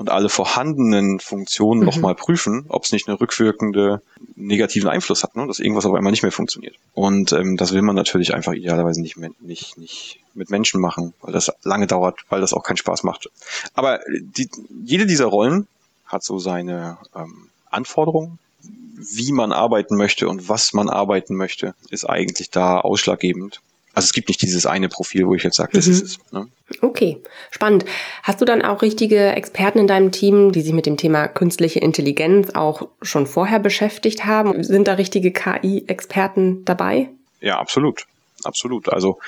und 0.00 0.08
alle 0.08 0.30
vorhandenen 0.30 1.20
Funktionen 1.20 1.80
mhm. 1.80 1.86
nochmal 1.86 2.14
prüfen, 2.14 2.64
ob 2.70 2.84
es 2.84 2.92
nicht 2.92 3.06
eine 3.06 3.20
rückwirkende 3.20 4.00
negativen 4.34 4.88
Einfluss 4.88 5.22
hat, 5.22 5.36
ne? 5.36 5.46
dass 5.46 5.58
irgendwas 5.58 5.84
auf 5.84 5.92
einmal 5.92 6.10
nicht 6.10 6.22
mehr 6.22 6.32
funktioniert. 6.32 6.74
Und 6.94 7.32
ähm, 7.32 7.58
das 7.58 7.74
will 7.74 7.82
man 7.82 7.96
natürlich 7.96 8.32
einfach 8.32 8.54
idealerweise 8.54 9.02
nicht, 9.02 9.18
mehr, 9.18 9.28
nicht, 9.40 9.76
nicht 9.76 10.20
mit 10.32 10.48
Menschen 10.48 10.80
machen, 10.80 11.12
weil 11.20 11.34
das 11.34 11.52
lange 11.64 11.86
dauert, 11.86 12.20
weil 12.30 12.40
das 12.40 12.54
auch 12.54 12.62
keinen 12.62 12.78
Spaß 12.78 13.02
macht. 13.02 13.28
Aber 13.74 14.00
die, 14.18 14.48
jede 14.86 15.04
dieser 15.04 15.26
Rollen 15.26 15.66
hat 16.06 16.24
so 16.24 16.38
seine 16.38 16.96
ähm, 17.14 17.50
Anforderungen, 17.68 18.38
wie 18.62 19.32
man 19.32 19.52
arbeiten 19.52 19.96
möchte 19.96 20.30
und 20.30 20.48
was 20.48 20.72
man 20.72 20.88
arbeiten 20.88 21.36
möchte, 21.36 21.74
ist 21.90 22.08
eigentlich 22.08 22.48
da 22.48 22.80
ausschlaggebend. 22.80 23.60
Also 24.00 24.06
es 24.06 24.12
gibt 24.14 24.28
nicht 24.28 24.40
dieses 24.40 24.64
eine 24.64 24.88
Profil, 24.88 25.26
wo 25.26 25.34
ich 25.34 25.42
jetzt 25.42 25.56
sage, 25.56 25.72
das 25.74 25.86
mhm. 25.86 25.92
ist 25.92 26.02
es. 26.02 26.18
Ne? 26.32 26.48
Okay, 26.80 27.18
spannend. 27.50 27.84
Hast 28.22 28.40
du 28.40 28.46
dann 28.46 28.62
auch 28.62 28.80
richtige 28.80 29.32
Experten 29.32 29.78
in 29.78 29.86
deinem 29.86 30.10
Team, 30.10 30.52
die 30.52 30.62
sich 30.62 30.72
mit 30.72 30.86
dem 30.86 30.96
Thema 30.96 31.28
künstliche 31.28 31.80
Intelligenz 31.80 32.50
auch 32.54 32.88
schon 33.02 33.26
vorher 33.26 33.58
beschäftigt 33.58 34.24
haben? 34.24 34.64
Sind 34.64 34.88
da 34.88 34.94
richtige 34.94 35.32
KI-Experten 35.32 36.64
dabei? 36.64 37.10
Ja, 37.40 37.58
absolut. 37.58 38.06
Absolut. 38.42 38.88
Also 38.88 39.18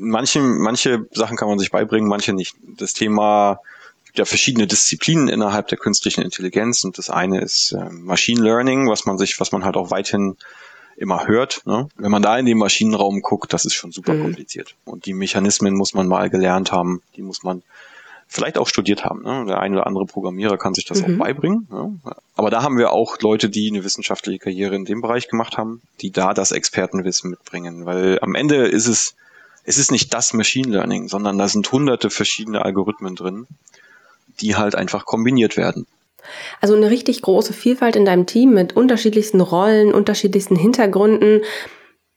manche, 0.00 0.40
manche 0.40 1.06
Sachen 1.12 1.36
kann 1.36 1.48
man 1.48 1.60
sich 1.60 1.70
beibringen, 1.70 2.08
manche 2.08 2.32
nicht. 2.32 2.56
Das 2.76 2.94
Thema 2.94 3.60
gibt 4.06 4.18
ja 4.18 4.24
verschiedene 4.24 4.66
Disziplinen 4.66 5.28
innerhalb 5.28 5.68
der 5.68 5.78
künstlichen 5.78 6.22
Intelligenz 6.22 6.82
und 6.82 6.98
das 6.98 7.10
eine 7.10 7.40
ist 7.40 7.72
äh, 7.72 7.90
Machine 7.90 8.42
Learning, 8.42 8.88
was 8.88 9.04
man 9.04 9.18
sich, 9.18 9.38
was 9.38 9.52
man 9.52 9.64
halt 9.64 9.76
auch 9.76 9.92
weithin 9.92 10.36
immer 10.98 11.26
hört. 11.26 11.62
Ne? 11.64 11.88
Wenn 11.96 12.10
man 12.10 12.22
da 12.22 12.38
in 12.38 12.46
den 12.46 12.58
Maschinenraum 12.58 13.22
guckt, 13.22 13.52
das 13.52 13.64
ist 13.64 13.74
schon 13.74 13.92
super 13.92 14.14
mhm. 14.14 14.22
kompliziert. 14.22 14.74
Und 14.84 15.06
die 15.06 15.14
Mechanismen 15.14 15.74
muss 15.74 15.94
man 15.94 16.06
mal 16.06 16.28
gelernt 16.28 16.72
haben, 16.72 17.02
die 17.16 17.22
muss 17.22 17.42
man 17.42 17.62
vielleicht 18.26 18.58
auch 18.58 18.68
studiert 18.68 19.04
haben. 19.04 19.22
Ne? 19.22 19.46
Der 19.46 19.60
eine 19.60 19.76
oder 19.76 19.86
andere 19.86 20.04
Programmierer 20.04 20.58
kann 20.58 20.74
sich 20.74 20.84
das 20.84 21.00
mhm. 21.00 21.14
auch 21.14 21.24
beibringen. 21.24 21.66
Ne? 21.70 21.98
Aber 22.36 22.50
da 22.50 22.62
haben 22.62 22.76
wir 22.76 22.92
auch 22.92 23.20
Leute, 23.20 23.48
die 23.48 23.70
eine 23.70 23.84
wissenschaftliche 23.84 24.38
Karriere 24.38 24.76
in 24.76 24.84
dem 24.84 25.00
Bereich 25.00 25.28
gemacht 25.28 25.56
haben, 25.56 25.80
die 26.00 26.10
da 26.10 26.34
das 26.34 26.52
Expertenwissen 26.52 27.30
mitbringen. 27.30 27.86
Weil 27.86 28.18
am 28.20 28.34
Ende 28.34 28.66
ist 28.66 28.86
es, 28.86 29.14
es 29.64 29.78
ist 29.78 29.90
nicht 29.90 30.12
das 30.12 30.34
Machine 30.34 30.70
Learning, 30.70 31.08
sondern 31.08 31.38
da 31.38 31.48
sind 31.48 31.70
hunderte 31.72 32.10
verschiedene 32.10 32.64
Algorithmen 32.64 33.16
drin, 33.16 33.46
die 34.40 34.56
halt 34.56 34.74
einfach 34.74 35.04
kombiniert 35.04 35.56
werden. 35.56 35.86
Also 36.60 36.74
eine 36.74 36.90
richtig 36.90 37.22
große 37.22 37.52
Vielfalt 37.52 37.96
in 37.96 38.04
deinem 38.04 38.26
Team 38.26 38.52
mit 38.52 38.76
unterschiedlichsten 38.76 39.40
Rollen, 39.40 39.92
unterschiedlichsten 39.92 40.56
Hintergründen. 40.56 41.42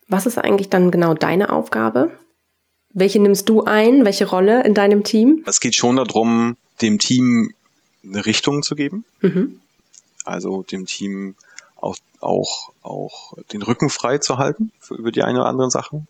Was 0.07 0.25
ist 0.25 0.37
eigentlich 0.37 0.69
dann 0.69 0.91
genau 0.91 1.13
deine 1.13 1.51
Aufgabe? 1.51 2.11
Welche 2.93 3.19
nimmst 3.19 3.47
du 3.47 3.63
ein? 3.63 4.03
Welche 4.03 4.27
Rolle 4.27 4.63
in 4.63 4.73
deinem 4.73 5.03
Team? 5.03 5.43
Es 5.45 5.59
geht 5.59 5.75
schon 5.75 5.95
darum, 5.95 6.57
dem 6.81 6.99
Team 6.99 7.53
eine 8.03 8.25
Richtung 8.25 8.63
zu 8.63 8.75
geben. 8.75 9.05
Mhm. 9.21 9.59
Also 10.25 10.63
dem 10.63 10.85
Team 10.85 11.35
auch, 11.77 11.95
auch, 12.19 12.71
auch 12.81 13.33
den 13.53 13.61
Rücken 13.61 13.89
frei 13.89 14.17
zu 14.17 14.37
halten 14.37 14.71
für 14.79 14.95
über 14.95 15.11
die 15.11 15.23
eine 15.23 15.39
oder 15.39 15.49
andere 15.49 15.71
Sache. 15.71 16.05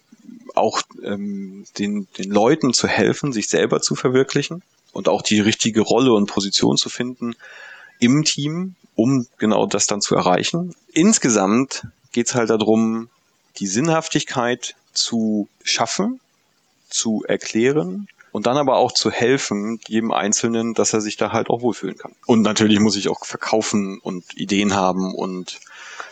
Auch 0.56 0.82
ähm, 1.04 1.66
den, 1.78 2.08
den 2.18 2.32
Leuten 2.32 2.74
zu 2.74 2.88
helfen, 2.88 3.32
sich 3.32 3.48
selber 3.48 3.82
zu 3.82 3.96
verwirklichen 3.96 4.64
und 4.92 5.08
auch 5.08 5.22
die 5.22 5.40
richtige 5.40 5.82
Rolle 5.82 6.14
und 6.14 6.28
Position 6.28 6.78
zu 6.78 6.90
finden, 6.90 7.36
im 8.02 8.26
Team, 8.26 8.76
um 8.96 9.26
genau 9.38 9.66
das 9.66 9.88
dann 9.88 10.02
zu 10.02 10.16
erreichen. 10.16 10.76
Insgesamt 10.92 11.88
geht 12.12 12.28
es 12.28 12.36
halt 12.36 12.50
darum, 12.50 13.10
die 13.58 13.68
Sinnhaftigkeit 13.68 14.76
zu 14.92 15.48
schaffen, 15.64 16.20
zu 16.90 17.24
erklären 17.26 18.08
und 18.32 18.48
dann 18.48 18.58
aber 18.58 18.78
auch 18.78 18.92
zu 18.92 19.12
helfen, 19.12 19.80
jedem 19.88 20.12
Einzelnen, 20.12 20.74
dass 20.74 20.94
er 20.94 21.02
sich 21.02 21.16
da 21.16 21.32
halt 21.32 21.50
auch 21.50 21.62
wohlfühlen 21.62 21.98
kann. 21.98 22.14
Und 22.26 22.42
natürlich 22.42 22.80
muss 22.80 22.98
ich 22.98 23.08
auch 23.08 23.24
verkaufen 23.24 24.00
und 24.00 24.24
Ideen 24.36 24.74
haben 24.74 25.14
und 25.14 25.60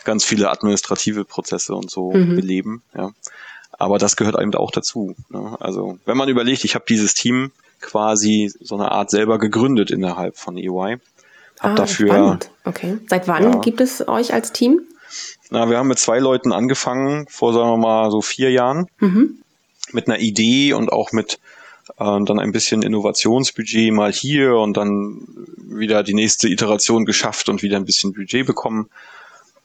ganz 0.04 0.24
viele 0.24 0.50
administrative 0.50 1.24
Prozesse 1.24 1.74
und 1.74 1.90
so 1.90 2.12
mhm. 2.12 2.36
beleben. 2.36 2.82
Ja. 2.96 3.10
Aber 3.72 3.98
das 3.98 4.16
gehört 4.16 4.40
eben 4.40 4.54
auch 4.54 4.70
dazu. 4.70 5.14
Ne? 5.28 5.56
Also 5.60 5.98
wenn 6.04 6.16
man 6.16 6.28
überlegt, 6.28 6.64
ich 6.64 6.74
habe 6.74 6.84
dieses 6.88 7.14
Team 7.14 7.52
quasi 7.80 8.52
so 8.60 8.74
eine 8.76 8.92
Art 8.92 9.10
selber 9.10 9.38
gegründet 9.38 9.90
innerhalb 9.90 10.36
von 10.36 10.56
EY 10.56 10.98
hab 11.60 11.72
ah, 11.72 11.74
dafür. 11.74 12.08
Spannend. 12.08 12.50
Okay. 12.64 12.98
Seit 13.08 13.28
wann 13.28 13.52
ja, 13.52 13.58
gibt 13.60 13.80
es 13.80 14.06
euch 14.08 14.32
als 14.32 14.52
Team? 14.52 14.80
Na, 15.50 15.68
wir 15.68 15.78
haben 15.78 15.88
mit 15.88 15.98
zwei 15.98 16.18
Leuten 16.18 16.52
angefangen, 16.52 17.26
vor 17.28 17.52
sagen 17.52 17.68
wir 17.68 17.76
mal 17.76 18.10
so 18.10 18.22
vier 18.22 18.50
Jahren, 18.50 18.86
mhm. 18.98 19.42
mit 19.92 20.08
einer 20.08 20.18
Idee 20.18 20.72
und 20.72 20.92
auch 20.92 21.12
mit 21.12 21.38
äh, 21.98 22.24
dann 22.24 22.38
ein 22.38 22.52
bisschen 22.52 22.82
Innovationsbudget 22.82 23.92
mal 23.92 24.12
hier 24.12 24.54
und 24.56 24.76
dann 24.76 25.26
wieder 25.56 26.02
die 26.02 26.14
nächste 26.14 26.48
Iteration 26.48 27.04
geschafft 27.04 27.48
und 27.48 27.62
wieder 27.62 27.76
ein 27.76 27.84
bisschen 27.84 28.12
Budget 28.12 28.46
bekommen. 28.46 28.88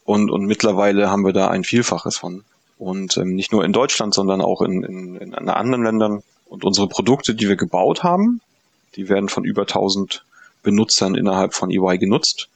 Und, 0.03 0.29
und 0.29 0.45
mittlerweile 0.45 1.09
haben 1.09 1.25
wir 1.25 1.33
da 1.33 1.47
ein 1.47 1.63
Vielfaches 1.63 2.17
von. 2.17 2.43
Und 2.77 3.17
ähm, 3.17 3.35
nicht 3.35 3.51
nur 3.51 3.63
in 3.63 3.73
Deutschland, 3.73 4.13
sondern 4.13 4.41
auch 4.41 4.61
in, 4.61 4.83
in, 4.83 5.15
in 5.15 5.33
anderen 5.33 5.83
Ländern. 5.83 6.23
Und 6.47 6.63
unsere 6.63 6.87
Produkte, 6.87 7.33
die 7.33 7.47
wir 7.47 7.55
gebaut 7.55 8.03
haben, 8.03 8.41
die 8.95 9.09
werden 9.09 9.29
von 9.29 9.43
über 9.43 9.63
1000 9.63 10.23
Benutzern 10.65 11.15
innerhalb 11.15 11.53
von 11.53 11.71
EY 11.71 11.97
genutzt. 11.97 12.49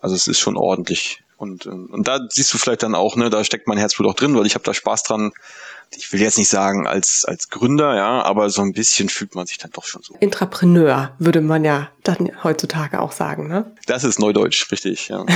Also 0.00 0.16
es 0.16 0.26
ist 0.26 0.40
schon 0.40 0.56
ordentlich. 0.56 1.22
Und, 1.36 1.66
und 1.66 2.06
da 2.06 2.20
siehst 2.28 2.52
du 2.54 2.58
vielleicht 2.58 2.82
dann 2.82 2.94
auch, 2.94 3.16
ne, 3.16 3.30
da 3.30 3.44
steckt 3.44 3.66
mein 3.66 3.78
Herzblut 3.78 4.08
auch 4.08 4.14
drin, 4.14 4.36
weil 4.36 4.46
ich 4.46 4.54
habe 4.54 4.64
da 4.64 4.74
Spaß 4.74 5.02
dran, 5.02 5.32
ich 5.96 6.12
will 6.12 6.20
jetzt 6.20 6.38
nicht 6.38 6.48
sagen 6.48 6.86
als, 6.86 7.24
als 7.26 7.50
Gründer, 7.50 7.96
ja, 7.96 8.22
aber 8.22 8.48
so 8.50 8.62
ein 8.62 8.72
bisschen 8.72 9.08
fühlt 9.08 9.34
man 9.34 9.46
sich 9.46 9.58
dann 9.58 9.70
doch 9.72 9.84
schon 9.84 10.02
so. 10.02 10.14
Intrapreneur 10.20 11.14
würde 11.18 11.40
man 11.40 11.64
ja 11.64 11.88
dann 12.02 12.30
heutzutage 12.42 13.00
auch 13.00 13.12
sagen, 13.12 13.48
ne? 13.48 13.72
Das 13.86 14.04
ist 14.04 14.18
Neudeutsch, 14.18 14.70
richtig, 14.70 15.08
ja. 15.08 15.26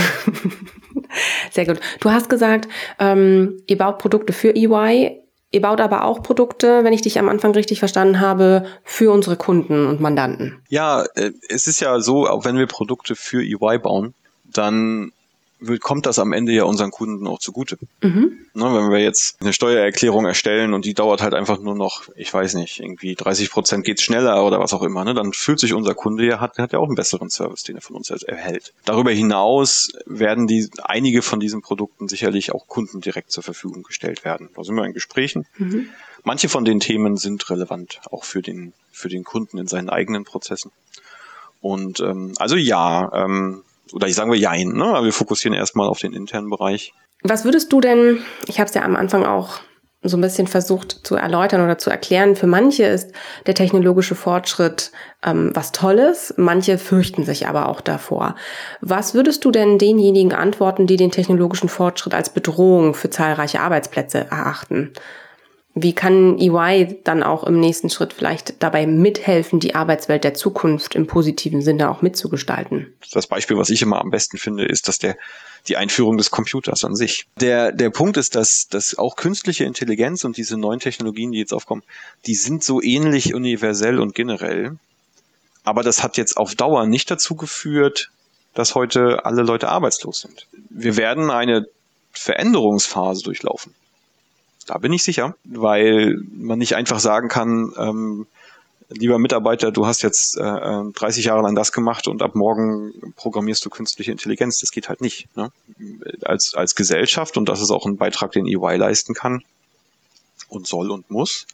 Sehr 1.50 1.66
gut. 1.66 1.80
Du 2.00 2.10
hast 2.10 2.28
gesagt, 2.28 2.68
ähm, 2.98 3.62
ihr 3.66 3.78
baut 3.78 3.98
Produkte 3.98 4.32
für 4.32 4.54
EY. 4.54 5.15
Ihr 5.52 5.60
baut 5.60 5.80
aber 5.80 6.04
auch 6.04 6.22
Produkte, 6.22 6.82
wenn 6.82 6.92
ich 6.92 7.02
dich 7.02 7.18
am 7.18 7.28
Anfang 7.28 7.52
richtig 7.52 7.78
verstanden 7.78 8.20
habe, 8.20 8.66
für 8.82 9.12
unsere 9.12 9.36
Kunden 9.36 9.86
und 9.86 10.00
Mandanten. 10.00 10.60
Ja, 10.68 11.04
äh, 11.14 11.30
es 11.48 11.66
ist 11.66 11.80
ja 11.80 12.00
so, 12.00 12.26
auch 12.26 12.44
wenn 12.44 12.58
wir 12.58 12.66
Produkte 12.66 13.14
für 13.14 13.42
EY 13.42 13.78
bauen, 13.78 14.14
dann 14.44 15.12
kommt 15.80 16.06
das 16.06 16.18
am 16.18 16.32
Ende 16.32 16.52
ja 16.52 16.64
unseren 16.64 16.90
Kunden 16.90 17.26
auch 17.26 17.38
zugute. 17.38 17.78
Mhm. 18.02 18.46
Ne, 18.54 18.64
wenn 18.64 18.90
wir 18.90 18.98
jetzt 18.98 19.36
eine 19.40 19.52
Steuererklärung 19.52 20.26
erstellen 20.26 20.74
und 20.74 20.84
die 20.84 20.94
dauert 20.94 21.22
halt 21.22 21.34
einfach 21.34 21.58
nur 21.58 21.74
noch, 21.74 22.02
ich 22.14 22.32
weiß 22.32 22.54
nicht, 22.54 22.80
irgendwie 22.80 23.14
30 23.14 23.50
Prozent 23.50 23.84
geht's 23.84 24.02
schneller 24.02 24.44
oder 24.44 24.60
was 24.60 24.74
auch 24.74 24.82
immer, 24.82 25.04
ne, 25.04 25.14
dann 25.14 25.32
fühlt 25.32 25.58
sich 25.58 25.72
unser 25.72 25.94
Kunde 25.94 26.26
ja, 26.26 26.40
hat, 26.40 26.58
hat 26.58 26.72
ja 26.72 26.78
auch 26.78 26.86
einen 26.86 26.94
besseren 26.94 27.30
Service, 27.30 27.62
den 27.62 27.76
er 27.76 27.82
von 27.82 27.96
uns 27.96 28.10
erhält. 28.10 28.74
Darüber 28.84 29.10
hinaus 29.10 29.92
werden 30.04 30.46
die, 30.46 30.68
einige 30.82 31.22
von 31.22 31.40
diesen 31.40 31.62
Produkten 31.62 32.08
sicherlich 32.08 32.52
auch 32.52 32.68
Kunden 32.68 33.00
direkt 33.00 33.30
zur 33.30 33.42
Verfügung 33.42 33.82
gestellt 33.82 34.24
werden. 34.24 34.50
Da 34.54 34.62
sind 34.62 34.76
wir 34.76 34.84
in 34.84 34.92
Gesprächen. 34.92 35.46
Mhm. 35.56 35.88
Manche 36.22 36.48
von 36.48 36.64
den 36.64 36.80
Themen 36.80 37.16
sind 37.16 37.48
relevant, 37.50 38.00
auch 38.10 38.24
für 38.24 38.42
den, 38.42 38.72
für 38.92 39.08
den 39.08 39.24
Kunden 39.24 39.58
in 39.58 39.68
seinen 39.68 39.88
eigenen 39.88 40.24
Prozessen. 40.24 40.70
Und 41.60 42.00
ähm, 42.00 42.34
also 42.36 42.56
ja, 42.56 43.10
ähm, 43.12 43.62
oder 43.92 44.06
ich 44.06 44.14
sagen 44.14 44.30
wir 44.30 44.38
Jein, 44.38 44.68
ne? 44.68 44.84
aber 44.84 45.04
wir 45.04 45.12
fokussieren 45.12 45.56
erstmal 45.56 45.88
auf 45.88 45.98
den 45.98 46.12
internen 46.12 46.50
Bereich. 46.50 46.92
Was 47.22 47.44
würdest 47.44 47.72
du 47.72 47.80
denn, 47.80 48.18
ich 48.46 48.58
habe 48.58 48.68
es 48.68 48.74
ja 48.74 48.82
am 48.82 48.96
Anfang 48.96 49.24
auch 49.24 49.60
so 50.08 50.16
ein 50.16 50.20
bisschen 50.20 50.46
versucht 50.46 51.00
zu 51.06 51.16
erläutern 51.16 51.62
oder 51.62 51.78
zu 51.78 51.90
erklären. 51.90 52.36
Für 52.36 52.46
manche 52.46 52.84
ist 52.84 53.12
der 53.46 53.54
technologische 53.54 54.14
Fortschritt 54.14 54.92
ähm, 55.24 55.50
was 55.54 55.72
Tolles, 55.72 56.34
manche 56.36 56.78
fürchten 56.78 57.24
sich 57.24 57.48
aber 57.48 57.68
auch 57.68 57.80
davor. 57.80 58.36
Was 58.80 59.14
würdest 59.14 59.44
du 59.44 59.50
denn 59.50 59.78
denjenigen 59.78 60.32
antworten, 60.32 60.86
die 60.86 60.96
den 60.96 61.10
technologischen 61.10 61.68
Fortschritt 61.68 62.14
als 62.14 62.30
Bedrohung 62.30 62.94
für 62.94 63.10
zahlreiche 63.10 63.60
Arbeitsplätze 63.60 64.18
erachten? 64.30 64.92
Wie 65.78 65.92
kann 65.92 66.38
EY 66.38 67.00
dann 67.04 67.22
auch 67.22 67.44
im 67.44 67.60
nächsten 67.60 67.90
Schritt 67.90 68.14
vielleicht 68.14 68.62
dabei 68.62 68.86
mithelfen, 68.86 69.60
die 69.60 69.74
Arbeitswelt 69.74 70.24
der 70.24 70.32
Zukunft 70.32 70.94
im 70.94 71.06
positiven 71.06 71.60
Sinne 71.60 71.90
auch 71.90 72.00
mitzugestalten? 72.00 72.94
Das 73.12 73.26
Beispiel, 73.26 73.58
was 73.58 73.68
ich 73.68 73.82
immer 73.82 74.00
am 74.00 74.10
besten 74.10 74.38
finde, 74.38 74.64
ist, 74.64 74.88
dass 74.88 74.98
der 74.98 75.18
die 75.68 75.76
Einführung 75.76 76.16
des 76.16 76.30
Computers 76.30 76.82
an 76.82 76.96
sich. 76.96 77.26
Der, 77.40 77.72
der 77.72 77.90
Punkt 77.90 78.16
ist, 78.16 78.36
dass, 78.36 78.68
dass 78.68 78.96
auch 78.96 79.16
künstliche 79.16 79.64
Intelligenz 79.64 80.24
und 80.24 80.38
diese 80.38 80.56
neuen 80.56 80.80
Technologien, 80.80 81.32
die 81.32 81.40
jetzt 81.40 81.52
aufkommen, 81.52 81.82
die 82.24 82.36
sind 82.36 82.64
so 82.64 82.80
ähnlich 82.80 83.34
universell 83.34 83.98
und 83.98 84.14
generell. 84.14 84.78
Aber 85.62 85.82
das 85.82 86.02
hat 86.02 86.16
jetzt 86.16 86.38
auf 86.38 86.54
Dauer 86.54 86.86
nicht 86.86 87.10
dazu 87.10 87.34
geführt, 87.34 88.10
dass 88.54 88.74
heute 88.74 89.26
alle 89.26 89.42
Leute 89.42 89.68
arbeitslos 89.68 90.22
sind. 90.22 90.46
Wir 90.70 90.96
werden 90.96 91.30
eine 91.30 91.66
Veränderungsphase 92.12 93.24
durchlaufen. 93.24 93.74
Da 94.66 94.78
bin 94.78 94.92
ich 94.92 95.02
sicher, 95.02 95.36
weil 95.44 96.18
man 96.32 96.58
nicht 96.58 96.74
einfach 96.74 96.98
sagen 96.98 97.28
kann, 97.28 97.72
ähm, 97.78 98.26
lieber 98.88 99.18
Mitarbeiter, 99.18 99.70
du 99.72 99.86
hast 99.86 100.02
jetzt 100.02 100.36
äh, 100.36 100.40
30 100.40 101.24
Jahre 101.24 101.42
lang 101.42 101.54
das 101.54 101.72
gemacht 101.72 102.08
und 102.08 102.22
ab 102.22 102.34
morgen 102.34 102.92
programmierst 103.16 103.64
du 103.64 103.70
künstliche 103.70 104.12
Intelligenz. 104.12 104.58
Das 104.60 104.70
geht 104.70 104.88
halt 104.88 105.00
nicht. 105.00 105.28
Ne? 105.36 105.50
Als, 106.24 106.54
als 106.54 106.74
Gesellschaft, 106.74 107.36
und 107.36 107.48
das 107.48 107.60
ist 107.60 107.70
auch 107.70 107.86
ein 107.86 107.96
Beitrag, 107.96 108.32
den 108.32 108.46
EY 108.46 108.76
leisten 108.76 109.14
kann 109.14 109.42
und 110.48 110.66
soll 110.66 110.90
und 110.90 111.10
muss, 111.10 111.46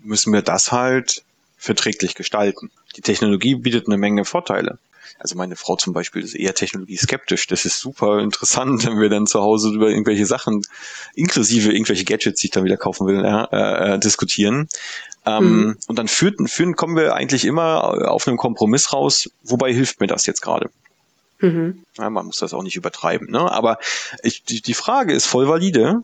müssen 0.00 0.32
wir 0.32 0.42
das 0.42 0.72
halt 0.72 1.22
verträglich 1.56 2.14
gestalten. 2.14 2.70
Die 2.96 3.00
Technologie 3.00 3.54
bietet 3.56 3.86
eine 3.86 3.96
Menge 3.96 4.24
Vorteile. 4.24 4.78
Also 5.18 5.36
meine 5.36 5.56
Frau 5.56 5.76
zum 5.76 5.92
Beispiel 5.92 6.22
ist 6.22 6.34
eher 6.34 6.54
technologieskeptisch. 6.54 7.46
Das 7.46 7.64
ist 7.64 7.80
super 7.80 8.20
interessant, 8.20 8.86
wenn 8.86 9.00
wir 9.00 9.08
dann 9.08 9.26
zu 9.26 9.40
Hause 9.40 9.70
über 9.70 9.90
irgendwelche 9.90 10.26
Sachen, 10.26 10.62
inklusive 11.14 11.72
irgendwelche 11.72 12.04
Gadgets, 12.04 12.40
die 12.40 12.48
ich 12.48 12.50
dann 12.50 12.64
wieder 12.64 12.76
kaufen 12.76 13.06
will, 13.06 13.24
äh, 13.24 13.94
äh, 13.94 13.98
diskutieren. 13.98 14.68
Ähm, 15.26 15.44
mhm. 15.44 15.76
Und 15.86 15.98
dann 15.98 16.08
führen, 16.08 16.48
führen, 16.48 16.76
kommen 16.76 16.96
wir 16.96 17.14
eigentlich 17.14 17.44
immer 17.44 18.10
auf 18.10 18.28
einen 18.28 18.36
Kompromiss 18.36 18.92
raus. 18.92 19.30
Wobei 19.42 19.72
hilft 19.72 20.00
mir 20.00 20.06
das 20.06 20.26
jetzt 20.26 20.42
gerade? 20.42 20.70
Mhm. 21.40 21.84
Ja, 21.98 22.10
man 22.10 22.26
muss 22.26 22.38
das 22.38 22.54
auch 22.54 22.62
nicht 22.62 22.76
übertreiben. 22.76 23.30
Ne? 23.30 23.50
Aber 23.50 23.78
ich, 24.22 24.44
die, 24.44 24.60
die 24.60 24.74
Frage 24.74 25.12
ist 25.12 25.26
voll 25.26 25.48
valide 25.48 26.02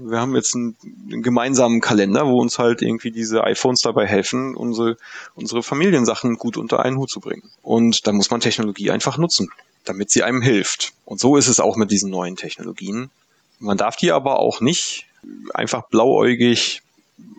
wir 0.00 0.20
haben 0.20 0.34
jetzt 0.34 0.54
einen, 0.54 0.76
einen, 1.10 1.22
gemeinsamen 1.22 1.80
Kalender, 1.80 2.26
wo 2.26 2.40
uns 2.40 2.58
halt 2.58 2.82
irgendwie 2.82 3.10
diese 3.10 3.44
iPhones 3.44 3.80
dabei 3.82 4.06
helfen, 4.06 4.54
unsere, 4.54 4.96
unsere 5.34 5.62
Familiensachen 5.62 6.36
gut 6.36 6.56
unter 6.56 6.84
einen 6.84 6.96
Hut 6.98 7.10
zu 7.10 7.20
bringen. 7.20 7.50
Und 7.62 8.06
da 8.06 8.12
muss 8.12 8.30
man 8.30 8.40
Technologie 8.40 8.90
einfach 8.90 9.18
nutzen, 9.18 9.50
damit 9.84 10.10
sie 10.10 10.22
einem 10.22 10.42
hilft. 10.42 10.92
Und 11.04 11.20
so 11.20 11.36
ist 11.36 11.48
es 11.48 11.60
auch 11.60 11.76
mit 11.76 11.90
diesen 11.90 12.10
neuen 12.10 12.36
Technologien. 12.36 13.10
Man 13.58 13.76
darf 13.76 13.96
die 13.96 14.12
aber 14.12 14.38
auch 14.38 14.60
nicht 14.60 15.06
einfach 15.52 15.88
blauäugig 15.88 16.82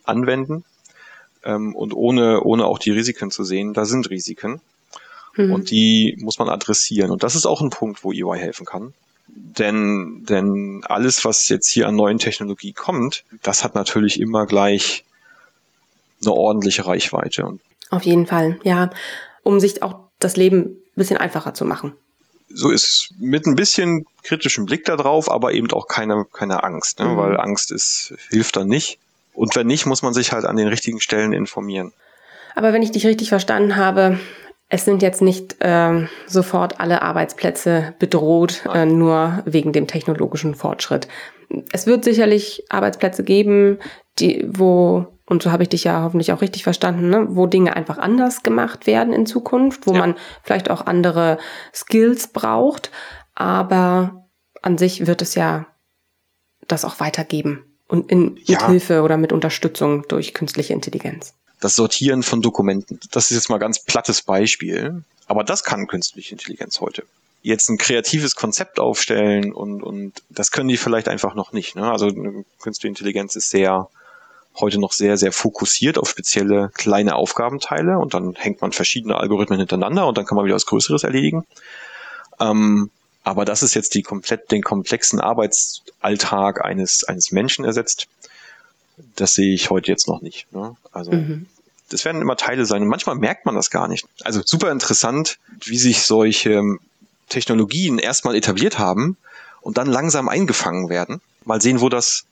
anwenden 0.03 0.63
ähm, 1.43 1.75
und 1.75 1.93
ohne, 1.93 2.41
ohne 2.43 2.65
auch 2.65 2.79
die 2.79 2.91
Risiken 2.91 3.31
zu 3.31 3.43
sehen. 3.43 3.73
Da 3.73 3.85
sind 3.85 4.09
Risiken. 4.09 4.61
Mhm. 5.35 5.53
Und 5.53 5.71
die 5.71 6.17
muss 6.19 6.39
man 6.39 6.49
adressieren. 6.49 7.11
Und 7.11 7.23
das 7.23 7.35
ist 7.35 7.45
auch 7.45 7.61
ein 7.61 7.69
Punkt, 7.69 8.03
wo 8.03 8.11
EY 8.11 8.37
helfen 8.37 8.65
kann. 8.65 8.93
Denn, 9.41 10.25
denn 10.27 10.83
alles, 10.85 11.23
was 11.23 11.47
jetzt 11.47 11.69
hier 11.69 11.87
an 11.87 11.95
neuen 11.95 12.17
Technologie 12.17 12.73
kommt, 12.73 13.23
das 13.41 13.63
hat 13.63 13.73
natürlich 13.73 14.19
immer 14.19 14.45
gleich 14.45 15.05
eine 16.21 16.33
ordentliche 16.33 16.85
Reichweite. 16.85 17.57
Auf 17.89 18.03
jeden 18.03 18.27
Fall, 18.27 18.59
ja. 18.63 18.89
Um 19.43 19.59
sich 19.59 19.81
auch 19.81 19.99
das 20.19 20.35
Leben 20.35 20.61
ein 20.61 20.77
bisschen 20.95 21.17
einfacher 21.17 21.53
zu 21.53 21.63
machen. 21.63 21.93
So 22.49 22.69
ist 22.69 23.11
mit 23.17 23.45
ein 23.45 23.55
bisschen 23.55 24.05
kritischem 24.23 24.65
Blick 24.65 24.83
darauf, 24.85 25.31
aber 25.31 25.53
eben 25.53 25.71
auch 25.71 25.87
keine, 25.87 26.25
keine 26.31 26.63
Angst, 26.63 26.99
ne? 26.99 27.05
Mhm. 27.05 27.17
weil 27.17 27.39
Angst 27.39 27.71
ist, 27.71 28.13
hilft 28.29 28.57
dann 28.57 28.67
nicht. 28.67 28.99
Und 29.33 29.55
wenn 29.55 29.67
nicht, 29.67 29.85
muss 29.85 30.01
man 30.01 30.13
sich 30.13 30.33
halt 30.33 30.45
an 30.45 30.57
den 30.57 30.67
richtigen 30.67 30.99
Stellen 30.99 31.31
informieren. 31.31 31.93
Aber 32.55 32.73
wenn 32.73 32.83
ich 32.83 32.91
dich 32.91 33.05
richtig 33.05 33.29
verstanden 33.29 33.77
habe, 33.77 34.19
es 34.69 34.85
sind 34.85 35.01
jetzt 35.01 35.21
nicht 35.21 35.57
äh, 35.63 36.07
sofort 36.27 36.79
alle 36.79 37.01
Arbeitsplätze 37.01 37.95
bedroht, 37.97 38.63
äh, 38.71 38.85
nur 38.85 39.41
wegen 39.45 39.73
dem 39.73 39.87
technologischen 39.87 40.53
Fortschritt. 40.53 41.07
Es 41.71 41.87
wird 41.87 42.03
sicherlich 42.03 42.63
Arbeitsplätze 42.69 43.23
geben, 43.23 43.79
die, 44.19 44.47
wo, 44.47 45.07
und 45.25 45.41
so 45.41 45.51
habe 45.51 45.63
ich 45.63 45.69
dich 45.69 45.85
ja 45.85 46.03
hoffentlich 46.03 46.31
auch 46.31 46.41
richtig 46.41 46.63
verstanden, 46.63 47.09
ne, 47.09 47.25
wo 47.29 47.47
Dinge 47.47 47.75
einfach 47.75 47.97
anders 47.97 48.43
gemacht 48.43 48.85
werden 48.85 49.11
in 49.11 49.25
Zukunft, 49.25 49.87
wo 49.87 49.93
ja. 49.93 49.99
man 49.99 50.15
vielleicht 50.43 50.69
auch 50.69 50.85
andere 50.85 51.39
Skills 51.73 52.27
braucht. 52.27 52.91
Aber 53.33 54.27
an 54.61 54.77
sich 54.77 55.07
wird 55.07 55.23
es 55.23 55.33
ja 55.33 55.65
das 56.67 56.85
auch 56.85 56.99
weitergeben 56.99 57.65
und 57.87 58.11
in, 58.11 58.37
ja. 58.43 58.59
mit 58.59 58.67
Hilfe 58.67 59.01
oder 59.01 59.17
mit 59.17 59.33
Unterstützung 59.33 60.07
durch 60.07 60.35
künstliche 60.35 60.73
Intelligenz 60.73 61.33
das 61.59 61.75
Sortieren 61.75 62.23
von 62.23 62.41
Dokumenten. 62.41 62.99
Das 63.11 63.31
ist 63.31 63.37
jetzt 63.37 63.49
mal 63.49 63.57
ganz 63.57 63.79
plattes 63.79 64.21
Beispiel, 64.21 65.03
aber 65.27 65.43
das 65.43 65.63
kann 65.63 65.87
künstliche 65.87 66.33
Intelligenz 66.33 66.79
heute. 66.79 67.03
Jetzt 67.41 67.69
ein 67.69 67.77
kreatives 67.77 68.35
Konzept 68.35 68.79
aufstellen 68.79 69.53
und, 69.53 69.81
und 69.81 70.13
das 70.29 70.51
können 70.51 70.69
die 70.69 70.77
vielleicht 70.77 71.07
einfach 71.07 71.35
noch 71.35 71.53
nicht. 71.53 71.75
Ne? 71.75 71.89
Also 71.89 72.11
künstliche 72.59 72.89
Intelligenz 72.89 73.35
ist 73.35 73.49
sehr 73.49 73.89
heute 74.59 74.79
noch 74.79 74.91
sehr, 74.91 75.17
sehr 75.17 75.31
fokussiert 75.31 75.97
auf 75.97 76.09
spezielle 76.09 76.69
kleine 76.73 77.15
Aufgabenteile 77.15 77.97
und 77.97 78.13
dann 78.13 78.35
hängt 78.35 78.61
man 78.61 78.71
verschiedene 78.71 79.15
Algorithmen 79.15 79.59
hintereinander 79.59 80.07
und 80.07 80.17
dann 80.17 80.25
kann 80.25 80.35
man 80.35 80.45
wieder 80.45 80.55
was 80.55 80.65
Größeres 80.65 81.03
erledigen. 81.03 81.45
Ähm, 82.39 82.89
aber 83.23 83.45
das 83.45 83.63
ist 83.63 83.73
jetzt 83.73 83.93
die 83.93 84.01
komplett, 84.01 84.51
den 84.51 84.63
komplexen 84.63 85.19
Arbeitsalltag 85.19 86.65
eines, 86.65 87.03
eines 87.03 87.31
Menschen 87.31 87.63
ersetzt 87.63 88.07
das 89.15 89.33
sehe 89.33 89.53
ich 89.53 89.69
heute 89.69 89.91
jetzt 89.91 90.07
noch 90.07 90.21
nicht. 90.21 90.51
Ne? 90.53 90.75
Also 90.91 91.11
mhm. 91.11 91.47
das 91.89 92.05
werden 92.05 92.21
immer 92.21 92.37
Teile 92.37 92.65
sein 92.65 92.81
und 92.81 92.87
manchmal 92.87 93.15
merkt 93.15 93.45
man 93.45 93.55
das 93.55 93.69
gar 93.69 93.87
nicht. 93.87 94.05
Also 94.23 94.41
super 94.43 94.71
interessant, 94.71 95.39
wie 95.63 95.77
sich 95.77 96.03
solche 96.03 96.77
Technologien 97.29 97.99
erstmal 97.99 98.35
etabliert 98.35 98.79
haben 98.79 99.17
und 99.61 99.77
dann 99.77 99.87
langsam 99.87 100.29
eingefangen 100.29 100.89
werden. 100.89 101.21
Mal 101.45 101.61
sehen, 101.61 101.81
wo 101.81 101.89
das, 101.89 102.25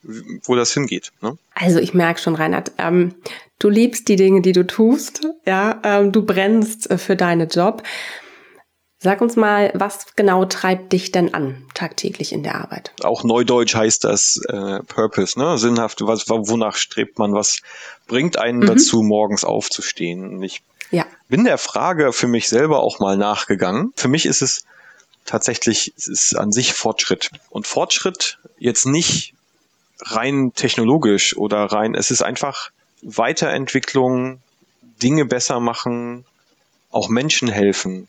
wo 0.43 0.55
das 0.55 0.73
hingeht. 0.73 1.11
Ne? 1.21 1.37
Also 1.53 1.79
ich 1.79 1.93
merke 1.93 2.19
schon, 2.19 2.35
Reinhard, 2.35 2.71
ähm, 2.77 3.15
du 3.59 3.69
liebst 3.69 4.07
die 4.09 4.15
Dinge, 4.15 4.41
die 4.41 4.51
du 4.51 4.65
tust, 4.65 5.25
ja, 5.45 5.79
ähm, 5.83 6.11
du 6.11 6.23
brennst 6.23 6.89
äh, 6.91 6.97
für 6.97 7.15
deinen 7.15 7.47
Job. 7.47 7.83
Sag 8.99 9.21
uns 9.21 9.35
mal, 9.35 9.71
was 9.75 10.07
genau 10.15 10.45
treibt 10.45 10.91
dich 10.91 11.11
denn 11.11 11.33
an 11.35 11.63
tagtäglich 11.75 12.33
in 12.33 12.41
der 12.41 12.55
Arbeit? 12.55 12.91
Auch 13.03 13.23
neudeutsch 13.23 13.75
heißt 13.75 14.03
das 14.03 14.41
äh, 14.49 14.79
Purpose, 14.83 15.37
ne? 15.37 15.59
Sinnhaft, 15.59 16.01
was, 16.01 16.27
wonach 16.27 16.75
strebt 16.75 17.19
man, 17.19 17.33
was 17.33 17.61
bringt 18.07 18.39
einen 18.39 18.59
mhm. 18.59 18.65
dazu, 18.65 19.03
morgens 19.03 19.43
aufzustehen? 19.43 20.41
Ich 20.41 20.63
ja. 20.89 21.05
bin 21.29 21.43
der 21.43 21.59
Frage 21.59 22.11
für 22.11 22.27
mich 22.27 22.49
selber 22.49 22.79
auch 22.79 22.99
mal 22.99 23.17
nachgegangen. 23.17 23.93
Für 23.95 24.07
mich 24.07 24.25
ist 24.25 24.41
es 24.41 24.65
tatsächlich, 25.25 25.93
es 25.95 26.07
ist 26.07 26.35
an 26.35 26.51
sich 26.51 26.73
Fortschritt. 26.73 27.29
Und 27.51 27.67
Fortschritt 27.67 28.39
jetzt 28.57 28.87
nicht 28.87 29.35
rein 29.99 30.53
technologisch 30.55 31.37
oder 31.37 31.65
rein, 31.65 31.93
es 31.93 32.09
ist 32.09 32.23
einfach 32.23 32.71
Weiterentwicklung, 33.03 34.41
Dinge 35.03 35.25
besser 35.25 35.59
machen, 35.59 36.25
auch 36.89 37.09
Menschen 37.09 37.49
helfen, 37.49 38.07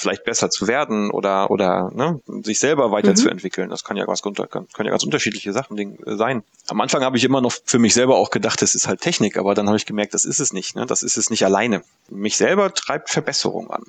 vielleicht 0.00 0.24
besser 0.24 0.50
zu 0.50 0.66
werden 0.66 1.10
oder 1.10 1.50
oder 1.50 1.90
ne, 1.94 2.20
sich 2.42 2.58
selber 2.58 2.90
weiterzuentwickeln. 2.90 3.68
Mhm. 3.68 3.70
Das 3.70 3.84
kann 3.84 3.96
ja 3.96 4.04
ganz 4.04 4.22
kann, 4.22 4.32
können 4.32 4.86
ja 4.86 4.90
ganz 4.90 5.04
unterschiedliche 5.04 5.52
Sachen 5.52 5.78
äh, 5.78 6.16
sein. 6.16 6.42
Am 6.68 6.80
Anfang 6.80 7.02
habe 7.02 7.16
ich 7.16 7.24
immer 7.24 7.40
noch 7.40 7.52
für 7.64 7.78
mich 7.78 7.94
selber 7.94 8.16
auch 8.16 8.30
gedacht, 8.30 8.62
das 8.62 8.74
ist 8.74 8.88
halt 8.88 9.00
Technik, 9.00 9.36
aber 9.36 9.54
dann 9.54 9.68
habe 9.68 9.76
ich 9.76 9.86
gemerkt, 9.86 10.14
das 10.14 10.24
ist 10.24 10.40
es 10.40 10.52
nicht. 10.52 10.76
Ne? 10.76 10.86
Das 10.86 11.02
ist 11.02 11.16
es 11.16 11.30
nicht 11.30 11.44
alleine. 11.44 11.82
Mich 12.08 12.36
selber 12.36 12.72
treibt 12.74 13.10
Verbesserung 13.10 13.70
an. 13.70 13.82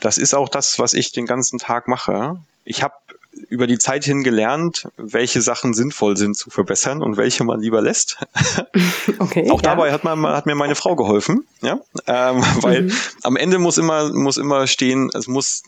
Das 0.00 0.18
ist 0.18 0.34
auch 0.34 0.48
das, 0.48 0.78
was 0.78 0.94
ich 0.94 1.12
den 1.12 1.26
ganzen 1.26 1.58
Tag 1.58 1.88
mache. 1.88 2.38
Ich 2.64 2.82
habe 2.82 2.94
über 3.48 3.66
die 3.66 3.78
Zeit 3.78 4.04
hin 4.04 4.22
gelernt, 4.22 4.88
welche 4.96 5.42
Sachen 5.42 5.74
sinnvoll 5.74 6.16
sind 6.16 6.36
zu 6.36 6.50
verbessern 6.50 7.02
und 7.02 7.16
welche 7.16 7.44
man 7.44 7.60
lieber 7.60 7.80
lässt. 7.82 8.18
Okay, 9.18 9.50
Auch 9.50 9.62
dabei 9.62 9.92
hat, 9.92 10.04
man, 10.04 10.22
hat 10.26 10.46
mir 10.46 10.54
meine 10.54 10.74
Frau 10.74 10.96
geholfen, 10.96 11.46
ja, 11.62 11.80
ähm, 12.06 12.42
weil 12.60 12.82
mhm. 12.82 12.92
am 13.22 13.36
Ende 13.36 13.58
muss 13.58 13.78
immer 13.78 14.12
muss 14.12 14.36
immer 14.36 14.66
stehen, 14.66 15.10
es 15.14 15.26
muss 15.26 15.62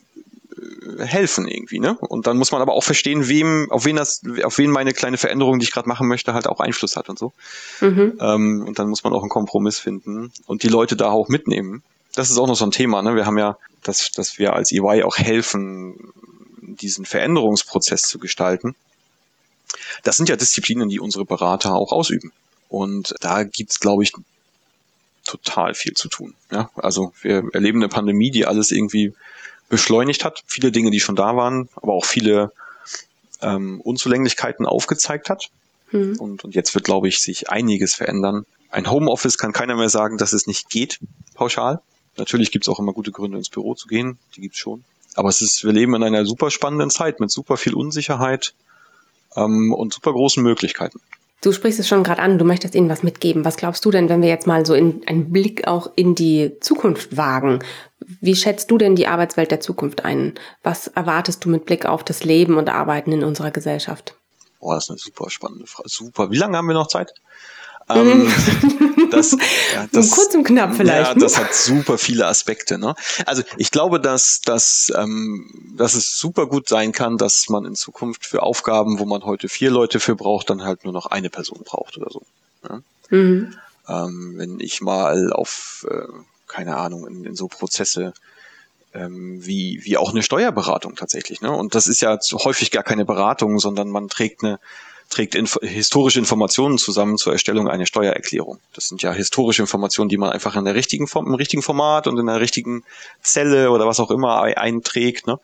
äh, 0.56 1.04
helfen 1.04 1.48
irgendwie, 1.48 1.78
ne? 1.78 1.96
Und 1.98 2.26
dann 2.26 2.36
muss 2.36 2.52
man 2.52 2.60
aber 2.60 2.74
auch 2.74 2.84
verstehen, 2.84 3.28
wem, 3.28 3.70
auf 3.70 3.84
wen 3.84 3.96
das, 3.96 4.22
auf 4.42 4.58
wen 4.58 4.70
meine 4.70 4.92
kleine 4.92 5.16
Veränderung, 5.16 5.58
die 5.58 5.64
ich 5.64 5.72
gerade 5.72 5.88
machen 5.88 6.08
möchte, 6.08 6.34
halt 6.34 6.46
auch 6.46 6.60
Einfluss 6.60 6.96
hat 6.96 7.08
und 7.08 7.18
so. 7.18 7.32
Mhm. 7.80 8.18
Ähm, 8.20 8.64
und 8.66 8.78
dann 8.78 8.88
muss 8.88 9.04
man 9.04 9.12
auch 9.12 9.22
einen 9.22 9.30
Kompromiss 9.30 9.78
finden 9.78 10.32
und 10.46 10.62
die 10.62 10.68
Leute 10.68 10.96
da 10.96 11.10
auch 11.10 11.28
mitnehmen. 11.28 11.82
Das 12.14 12.30
ist 12.30 12.38
auch 12.38 12.48
noch 12.48 12.56
so 12.56 12.64
ein 12.64 12.72
Thema, 12.72 13.02
ne? 13.02 13.14
Wir 13.14 13.26
haben 13.26 13.38
ja, 13.38 13.56
dass, 13.82 14.10
dass 14.12 14.38
wir 14.38 14.54
als 14.54 14.72
EY 14.72 15.04
auch 15.04 15.16
helfen, 15.16 16.12
diesen 16.76 17.04
Veränderungsprozess 17.04 18.02
zu 18.02 18.18
gestalten. 18.18 18.74
Das 20.02 20.16
sind 20.16 20.28
ja 20.28 20.36
Disziplinen, 20.36 20.88
die 20.88 21.00
unsere 21.00 21.24
Berater 21.24 21.74
auch 21.74 21.92
ausüben. 21.92 22.32
Und 22.68 23.14
da 23.20 23.44
gibt's, 23.44 23.80
glaube 23.80 24.02
ich, 24.02 24.12
total 25.24 25.74
viel 25.74 25.94
zu 25.94 26.08
tun. 26.08 26.34
Ja, 26.50 26.70
also 26.76 27.12
wir 27.22 27.44
erleben 27.52 27.78
eine 27.78 27.88
Pandemie, 27.88 28.30
die 28.30 28.46
alles 28.46 28.70
irgendwie 28.70 29.14
beschleunigt 29.68 30.24
hat, 30.24 30.42
viele 30.46 30.72
Dinge, 30.72 30.90
die 30.90 31.00
schon 31.00 31.16
da 31.16 31.36
waren, 31.36 31.68
aber 31.76 31.92
auch 31.92 32.06
viele 32.06 32.52
ähm, 33.42 33.80
Unzulänglichkeiten 33.82 34.66
aufgezeigt 34.66 35.28
hat. 35.28 35.50
Mhm. 35.92 36.16
Und, 36.18 36.44
und 36.44 36.54
jetzt 36.54 36.74
wird, 36.74 36.84
glaube 36.84 37.08
ich, 37.08 37.20
sich 37.20 37.50
einiges 37.50 37.94
verändern. 37.94 38.46
Ein 38.70 38.90
Homeoffice 38.90 39.38
kann 39.38 39.52
keiner 39.52 39.76
mehr 39.76 39.88
sagen, 39.88 40.18
dass 40.18 40.32
es 40.32 40.46
nicht 40.46 40.70
geht, 40.70 40.98
pauschal. 41.34 41.80
Natürlich 42.16 42.50
gibt's 42.50 42.68
auch 42.68 42.78
immer 42.78 42.92
gute 42.92 43.12
Gründe, 43.12 43.38
ins 43.38 43.48
Büro 43.48 43.74
zu 43.74 43.86
gehen. 43.86 44.18
Die 44.34 44.40
gibt's 44.40 44.58
schon. 44.58 44.84
Aber 45.18 45.30
es 45.30 45.42
ist, 45.42 45.64
wir 45.64 45.72
leben 45.72 45.96
in 45.96 46.04
einer 46.04 46.24
super 46.24 46.48
spannenden 46.48 46.90
Zeit 46.90 47.18
mit 47.18 47.32
super 47.32 47.56
viel 47.56 47.74
Unsicherheit 47.74 48.54
ähm, 49.34 49.74
und 49.74 49.92
super 49.92 50.12
großen 50.12 50.40
Möglichkeiten. 50.44 51.00
Du 51.40 51.50
sprichst 51.50 51.80
es 51.80 51.88
schon 51.88 52.04
gerade 52.04 52.22
an, 52.22 52.38
du 52.38 52.44
möchtest 52.44 52.76
ihnen 52.76 52.88
was 52.88 53.02
mitgeben. 53.02 53.44
Was 53.44 53.56
glaubst 53.56 53.84
du 53.84 53.90
denn, 53.90 54.08
wenn 54.08 54.22
wir 54.22 54.28
jetzt 54.28 54.46
mal 54.46 54.64
so 54.64 54.74
in, 54.74 55.02
einen 55.08 55.32
Blick 55.32 55.66
auch 55.66 55.90
in 55.96 56.14
die 56.14 56.52
Zukunft 56.60 57.16
wagen? 57.16 57.64
Wie 58.20 58.36
schätzt 58.36 58.70
du 58.70 58.78
denn 58.78 58.94
die 58.94 59.08
Arbeitswelt 59.08 59.50
der 59.50 59.58
Zukunft 59.58 60.04
ein? 60.04 60.34
Was 60.62 60.86
erwartest 60.86 61.44
du 61.44 61.48
mit 61.48 61.64
Blick 61.64 61.84
auf 61.84 62.04
das 62.04 62.22
Leben 62.22 62.56
und 62.56 62.68
Arbeiten 62.68 63.10
in 63.10 63.24
unserer 63.24 63.50
Gesellschaft? 63.50 64.14
Boah, 64.60 64.76
das 64.76 64.84
ist 64.84 64.90
eine 64.90 64.98
super 64.98 65.30
spannende 65.30 65.66
Frage. 65.66 65.88
Super. 65.88 66.30
Wie 66.30 66.38
lange 66.38 66.56
haben 66.56 66.68
wir 66.68 66.74
noch 66.74 66.86
Zeit? 66.86 67.12
Ähm, 67.88 68.24
mhm. 68.24 69.10
das, 69.10 69.32
ja, 69.74 69.86
das, 69.92 70.10
kurz 70.10 70.34
und 70.34 70.44
knapp 70.44 70.74
vielleicht. 70.74 71.08
Ja, 71.08 71.14
das 71.14 71.38
hat 71.38 71.54
super 71.54 71.98
viele 71.98 72.26
Aspekte. 72.26 72.78
Ne? 72.78 72.94
Also 73.26 73.42
ich 73.56 73.70
glaube, 73.70 74.00
dass, 74.00 74.40
dass, 74.42 74.92
ähm, 74.96 75.50
dass 75.76 75.94
es 75.94 76.18
super 76.18 76.46
gut 76.46 76.68
sein 76.68 76.92
kann, 76.92 77.16
dass 77.16 77.48
man 77.48 77.64
in 77.64 77.74
Zukunft 77.74 78.26
für 78.26 78.42
Aufgaben, 78.42 78.98
wo 78.98 79.06
man 79.06 79.24
heute 79.24 79.48
vier 79.48 79.70
Leute 79.70 80.00
für 80.00 80.16
braucht, 80.16 80.50
dann 80.50 80.64
halt 80.64 80.84
nur 80.84 80.92
noch 80.92 81.06
eine 81.06 81.30
Person 81.30 81.62
braucht 81.64 81.96
oder 81.96 82.10
so. 82.10 82.22
Ja? 82.68 82.80
Mhm. 83.10 83.54
Ähm, 83.88 84.34
wenn 84.36 84.60
ich 84.60 84.82
mal 84.82 85.32
auf, 85.32 85.86
äh, 85.90 86.12
keine 86.46 86.76
Ahnung, 86.76 87.06
in, 87.06 87.24
in 87.24 87.36
so 87.36 87.48
Prozesse 87.48 88.12
ähm, 88.94 89.44
wie, 89.44 89.80
wie 89.84 89.96
auch 89.96 90.10
eine 90.10 90.22
Steuerberatung 90.22 90.96
tatsächlich. 90.96 91.40
Ne? 91.40 91.50
Und 91.50 91.74
das 91.74 91.86
ist 91.88 92.00
ja 92.00 92.18
häufig 92.44 92.70
gar 92.70 92.82
keine 92.82 93.04
Beratung, 93.04 93.58
sondern 93.58 93.88
man 93.88 94.08
trägt 94.08 94.44
eine 94.44 94.58
trägt 95.08 95.34
inf 95.34 95.58
historische 95.62 96.18
Informationen 96.18 96.78
zusammen 96.78 97.16
zur 97.16 97.32
Erstellung 97.32 97.68
einer 97.68 97.86
Steuererklärung. 97.86 98.58
Das 98.74 98.88
sind 98.88 99.02
ja 99.02 99.12
historische 99.12 99.62
Informationen, 99.62 100.08
die 100.08 100.18
man 100.18 100.30
einfach 100.30 100.56
in 100.56 100.64
der 100.64 100.74
richtigen 100.74 101.06
Form, 101.06 101.26
im 101.26 101.34
richtigen 101.34 101.62
Format 101.62 102.06
und 102.06 102.18
in 102.18 102.26
der 102.26 102.40
richtigen 102.40 102.84
Zelle 103.22 103.70
oder 103.70 103.86
was 103.86 104.00
auch 104.00 104.10
immer 104.10 104.42
einträgt. 104.42 105.26
Ne? 105.26 105.38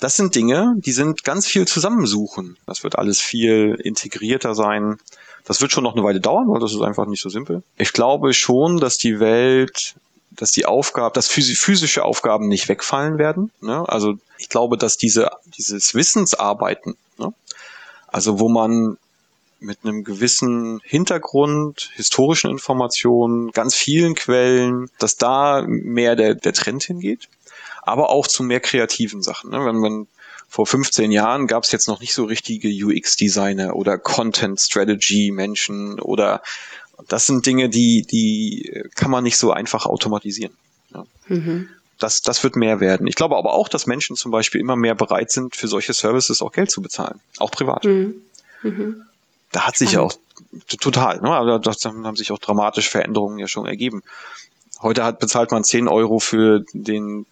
Das 0.00 0.16
sind 0.16 0.34
Dinge, 0.34 0.74
die 0.78 0.92
sind 0.92 1.24
ganz 1.24 1.46
viel 1.46 1.66
zusammensuchen. 1.66 2.56
Das 2.66 2.82
wird 2.82 2.98
alles 2.98 3.20
viel 3.20 3.78
integrierter 3.82 4.54
sein. 4.54 4.98
Das 5.44 5.60
wird 5.60 5.72
schon 5.72 5.84
noch 5.84 5.94
eine 5.94 6.04
Weile 6.04 6.20
dauern, 6.20 6.48
weil 6.48 6.60
das 6.60 6.72
ist 6.72 6.82
einfach 6.82 7.06
nicht 7.06 7.22
so 7.22 7.28
simpel. 7.28 7.62
Ich 7.76 7.92
glaube 7.92 8.32
schon, 8.34 8.78
dass 8.78 8.98
die 8.98 9.20
Welt 9.20 9.94
dass 10.36 10.50
die 10.50 10.66
Aufgaben, 10.66 11.12
dass 11.14 11.28
physische 11.28 12.04
Aufgaben 12.04 12.48
nicht 12.48 12.68
wegfallen 12.68 13.18
werden. 13.18 13.50
Ne? 13.60 13.86
Also 13.88 14.14
ich 14.38 14.48
glaube, 14.48 14.78
dass 14.78 14.96
diese, 14.96 15.30
dieses 15.56 15.94
Wissensarbeiten? 15.94 16.96
Also 18.12 18.38
wo 18.38 18.48
man 18.48 18.98
mit 19.58 19.78
einem 19.82 20.04
gewissen 20.04 20.80
Hintergrund, 20.84 21.90
historischen 21.94 22.50
Informationen, 22.50 23.50
ganz 23.52 23.74
vielen 23.74 24.14
Quellen, 24.14 24.90
dass 24.98 25.16
da 25.16 25.64
mehr 25.66 26.16
der, 26.16 26.34
der 26.34 26.52
Trend 26.52 26.82
hingeht, 26.82 27.28
aber 27.82 28.10
auch 28.10 28.26
zu 28.26 28.42
mehr 28.42 28.60
kreativen 28.60 29.22
Sachen. 29.22 29.50
Ne? 29.50 29.64
Wenn 29.64 29.76
man 29.76 30.06
vor 30.48 30.66
15 30.66 31.10
Jahren 31.10 31.46
gab 31.46 31.64
es 31.64 31.72
jetzt 31.72 31.88
noch 31.88 32.00
nicht 32.00 32.12
so 32.12 32.24
richtige 32.24 32.68
UX-Designer 32.68 33.74
oder 33.74 33.96
Content-Strategy-Menschen 33.98 35.98
oder 35.98 36.42
das 37.08 37.26
sind 37.26 37.46
Dinge, 37.46 37.70
die, 37.70 38.02
die 38.02 38.84
kann 38.94 39.10
man 39.10 39.24
nicht 39.24 39.38
so 39.38 39.52
einfach 39.52 39.86
automatisieren. 39.86 40.52
Ja. 40.92 41.06
Mhm. 41.28 41.68
Das, 42.02 42.22
das 42.22 42.42
wird 42.42 42.56
mehr 42.56 42.80
werden. 42.80 43.06
Ich 43.06 43.14
glaube 43.14 43.36
aber 43.36 43.52
auch, 43.54 43.68
dass 43.68 43.86
Menschen 43.86 44.16
zum 44.16 44.32
Beispiel 44.32 44.60
immer 44.60 44.76
mehr 44.76 44.94
bereit 44.94 45.30
sind, 45.30 45.54
für 45.54 45.68
solche 45.68 45.92
Services 45.92 46.42
auch 46.42 46.52
Geld 46.52 46.70
zu 46.70 46.82
bezahlen. 46.82 47.20
Auch 47.38 47.50
privat. 47.50 47.84
Mhm. 47.84 48.14
Mhm. 48.62 49.02
Da 49.52 49.66
hat 49.66 49.76
sich 49.76 49.92
ja 49.92 50.00
auch 50.00 50.14
total, 50.80 51.20
ne? 51.20 51.30
Also 51.30 51.58
da 51.58 51.72
haben 52.04 52.16
sich 52.16 52.32
auch 52.32 52.38
dramatische 52.38 52.90
Veränderungen 52.90 53.38
ja 53.38 53.48
schon 53.48 53.66
ergeben. 53.66 54.02
Heute 54.80 55.04
hat, 55.04 55.20
bezahlt 55.20 55.50
man 55.52 55.62
10 55.62 55.88
Euro 55.88 56.18
für 56.18 56.64
den 56.72 57.26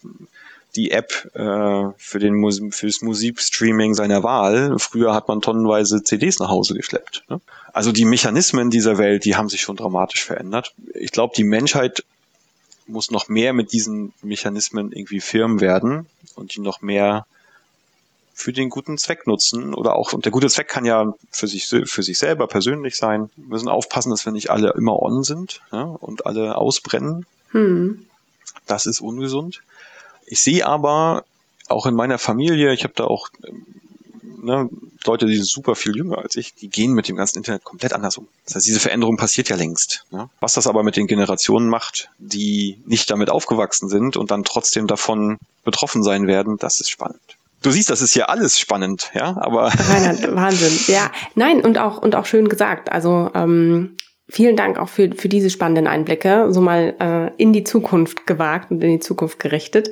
die 0.77 0.93
App 0.93 1.29
äh, 1.35 1.91
für 1.97 2.19
den 2.21 2.71
fürs 2.71 3.03
Musikstreaming 3.03 3.95
seiner 3.95 4.23
Wahl. 4.23 4.77
Früher 4.79 5.15
hat 5.15 5.27
man 5.27 5.41
tonnenweise 5.41 6.05
CDs 6.05 6.39
nach 6.39 6.49
Hause 6.49 6.75
geschleppt. 6.75 7.25
Ne? 7.29 7.41
Also 7.73 7.91
die 7.91 8.05
Mechanismen 8.05 8.71
dieser 8.71 8.99
Welt, 8.99 9.25
die 9.25 9.35
haben 9.35 9.49
sich 9.49 9.63
schon 9.63 9.77
dramatisch 9.77 10.25
verändert. 10.25 10.75
Ich 10.95 11.11
glaube, 11.11 11.35
die 11.37 11.45
Menschheit 11.45 12.05
muss 12.91 13.11
noch 13.11 13.29
mehr 13.29 13.53
mit 13.53 13.73
diesen 13.73 14.13
Mechanismen 14.23 14.93
irgendwie 14.93 15.21
firm 15.21 15.61
werden 15.61 16.07
und 16.35 16.55
die 16.55 16.61
noch 16.61 16.83
mehr 16.83 17.27
für 18.41 18.53
den 18.53 18.71
guten 18.71 18.97
Zweck 18.97 19.27
nutzen 19.27 19.75
oder 19.75 19.97
auch, 19.97 20.13
und 20.15 20.25
der 20.25 20.33
gute 20.33 20.49
Zweck 20.49 20.69
kann 20.69 20.87
ja 20.87 21.13
für 21.31 21.47
sich, 21.47 21.67
für 21.67 22.03
sich 22.03 22.19
selber 22.19 22.47
persönlich 22.47 22.97
sein. 22.97 23.31
Wir 23.37 23.49
müssen 23.49 23.69
aufpassen, 23.69 24.11
dass 24.11 24.25
wir 24.25 24.33
nicht 24.33 24.51
alle 24.51 24.73
immer 24.73 25.01
on 25.03 25.23
sind 25.23 25.61
ja, 25.73 25.83
und 25.83 26.25
alle 26.27 26.57
ausbrennen. 26.57 27.27
Hm. 27.51 28.07
Das 28.67 28.87
ist 28.87 29.01
ungesund. 29.01 29.61
Ich 30.27 30.41
sehe 30.41 30.67
aber 30.67 31.25
auch 31.69 31.87
in 31.87 31.95
meiner 31.95 32.19
Familie, 32.19 32.73
ich 32.73 32.85
habe 32.85 32.95
da 32.97 33.05
auch 33.05 33.29
ne, 34.23 34.71
Leute, 35.07 35.27
die 35.27 35.37
sind 35.37 35.49
super 35.49 35.75
viel 35.75 35.97
jünger 35.97 36.19
als 36.19 36.37
ich, 36.37 36.55
die 36.55 36.69
gehen 36.69 36.93
mit 36.93 37.09
dem 37.09 37.17
ganzen 37.17 37.39
Internet 37.39 37.65
komplett 37.65 37.93
anders 37.93 38.19
um. 38.19 38.29
Das 38.45 38.57
heißt, 38.57 38.67
diese 38.67 38.81
Veränderung 38.81 39.17
passiert 39.17 39.49
ja 39.49 39.57
längst. 39.57 40.05
Ne? 40.11 40.29
Was 40.41 40.55
das 40.55 40.67
aber 40.67 40.83
mit 40.83 40.97
den 40.97 41.07
Generationen 41.07 41.69
macht, 41.69 42.11
die 42.19 42.79
nicht 42.87 43.11
damit 43.11 43.31
aufgewachsen 43.31 43.89
sind 43.89 44.17
und 44.17 44.31
dann 44.31 44.45
trotzdem 44.45 44.87
davon 44.87 45.39
betroffen 45.65 46.03
sein 46.03 46.27
werden, 46.27 46.57
das 46.59 46.81
ist 46.81 46.91
spannend. 46.91 47.21
Du 47.63 47.71
siehst, 47.71 47.91
das 47.91 48.01
ist 48.01 48.15
ja 48.15 48.27
alles 48.27 48.59
spannend, 48.59 49.11
ja, 49.15 49.37
aber. 49.39 49.67
Reinhard, 49.91 50.35
Wahnsinn. 50.35 50.95
Ja, 50.95 51.11
nein, 51.35 51.61
und 51.61 51.77
auch, 51.77 51.99
und 51.99 52.15
auch 52.15 52.25
schön 52.25 52.49
gesagt. 52.49 52.91
Also, 52.91 53.31
ähm, 53.35 53.97
vielen 54.31 54.57
Dank 54.57 54.79
auch 54.79 54.89
für, 54.89 55.11
für 55.15 55.29
diese 55.29 55.51
spannenden 55.51 55.87
Einblicke, 55.87 56.47
so 56.51 56.63
mal 56.63 56.95
äh, 56.99 57.43
in 57.43 57.53
die 57.53 57.65
Zukunft 57.65 58.27
gewagt 58.27 58.71
und 58.71 58.83
in 58.83 58.93
die 58.93 59.01
Zukunft 59.01 59.39
gerichtet. 59.39 59.91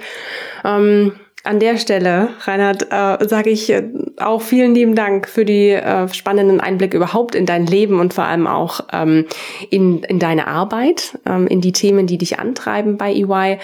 Ähm, 0.65 1.13
an 1.45 1.61
der 1.61 1.77
Stelle, 1.77 2.31
Reinhard, 2.41 2.89
äh, 2.91 3.29
sage 3.29 3.51
ich 3.51 3.71
äh, 3.71 3.89
auch 4.19 4.43
vielen 4.43 4.75
lieben 4.75 4.95
Dank 4.95 5.29
für 5.29 5.45
die 5.45 5.71
äh, 5.71 6.09
spannenden 6.13 6.61
Einblicke 6.61 6.97
überhaupt 6.97 7.35
in 7.35 7.47
dein 7.47 7.67
Leben 7.67 8.01
und 8.01 8.13
vor 8.13 8.25
allem 8.25 8.47
auch 8.47 8.81
ähm, 8.93 9.27
in, 9.71 10.03
in 10.03 10.19
deine 10.19 10.49
Arbeit, 10.49 11.19
ähm, 11.27 11.47
in 11.47 11.61
die 11.61 11.73
Themen, 11.73 12.07
die 12.07 12.19
dich 12.19 12.39
antreiben 12.39 12.99
bei 12.99 13.13
EY. 13.13 13.59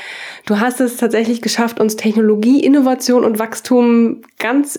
Du 0.46 0.60
hast 0.60 0.80
es 0.80 0.96
tatsächlich 0.96 1.42
geschafft, 1.42 1.80
uns 1.80 1.96
Technologie, 1.96 2.64
Innovation 2.64 3.24
und 3.24 3.38
Wachstum 3.38 4.22
ganz 4.38 4.78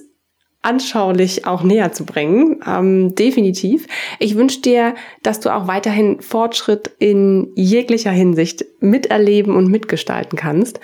anschaulich 0.62 1.46
auch 1.46 1.64
näher 1.64 1.92
zu 1.92 2.06
bringen. 2.06 2.60
Ähm, 2.66 3.14
definitiv. 3.14 3.88
Ich 4.20 4.36
wünsche 4.36 4.62
dir, 4.62 4.96
dass 5.22 5.40
du 5.40 5.54
auch 5.54 5.68
weiterhin 5.68 6.22
Fortschritt 6.22 6.92
in 6.98 7.52
jeglicher 7.56 8.12
Hinsicht 8.12 8.66
miterleben 8.80 9.56
und 9.56 9.70
mitgestalten 9.70 10.38
kannst. 10.38 10.80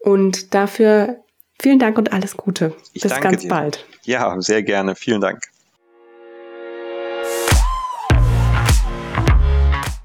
Und 0.00 0.54
dafür 0.54 1.21
Vielen 1.62 1.78
Dank 1.78 1.96
und 1.96 2.12
alles 2.12 2.36
Gute. 2.36 2.74
Ich 2.92 3.02
Bis 3.02 3.20
ganz 3.20 3.42
dir. 3.42 3.48
bald. 3.48 3.86
Ja, 4.02 4.34
sehr 4.40 4.64
gerne. 4.64 4.96
Vielen 4.96 5.20
Dank. 5.20 5.44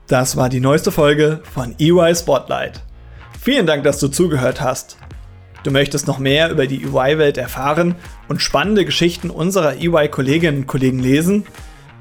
Das 0.05 0.37
war 0.37 0.49
die 0.49 0.59
neueste 0.59 0.91
Folge 0.91 1.41
von 1.51 1.73
EY 1.79 2.13
Spotlight. 2.13 2.83
Vielen 3.41 3.65
Dank, 3.65 3.83
dass 3.85 3.99
du 3.99 4.07
zugehört 4.07 4.61
hast. 4.61 4.97
Du 5.63 5.71
möchtest 5.71 6.05
noch 6.05 6.19
mehr 6.19 6.51
über 6.51 6.67
die 6.67 6.83
EY-Welt 6.83 7.39
erfahren 7.39 7.95
und 8.27 8.39
spannende 8.39 8.85
Geschichten 8.85 9.31
unserer 9.31 9.77
EY-Kolleginnen 9.77 10.59
und 10.59 10.67
Kollegen 10.67 10.99
lesen? 10.99 11.43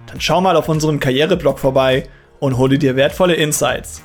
Dann 0.07 0.21
schau 0.21 0.42
mal 0.42 0.57
auf 0.57 0.69
unserem 0.69 1.01
Karriereblog 1.01 1.59
vorbei 1.59 2.11
und 2.40 2.59
hole 2.59 2.79
dir 2.79 2.95
wertvolle 2.95 3.35
Insights. 3.35 4.03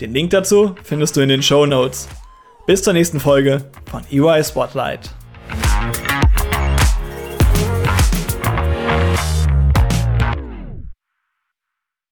Den 0.00 0.14
Link 0.14 0.30
dazu 0.30 0.74
findest 0.82 1.14
du 1.14 1.20
in 1.20 1.28
den 1.28 1.42
Show 1.42 1.66
Notes. 1.66 2.08
Bis 2.66 2.82
zur 2.82 2.94
nächsten 2.94 3.20
Folge 3.20 3.62
von 3.90 4.04
EY 4.10 4.42
Spotlight. 4.42 5.10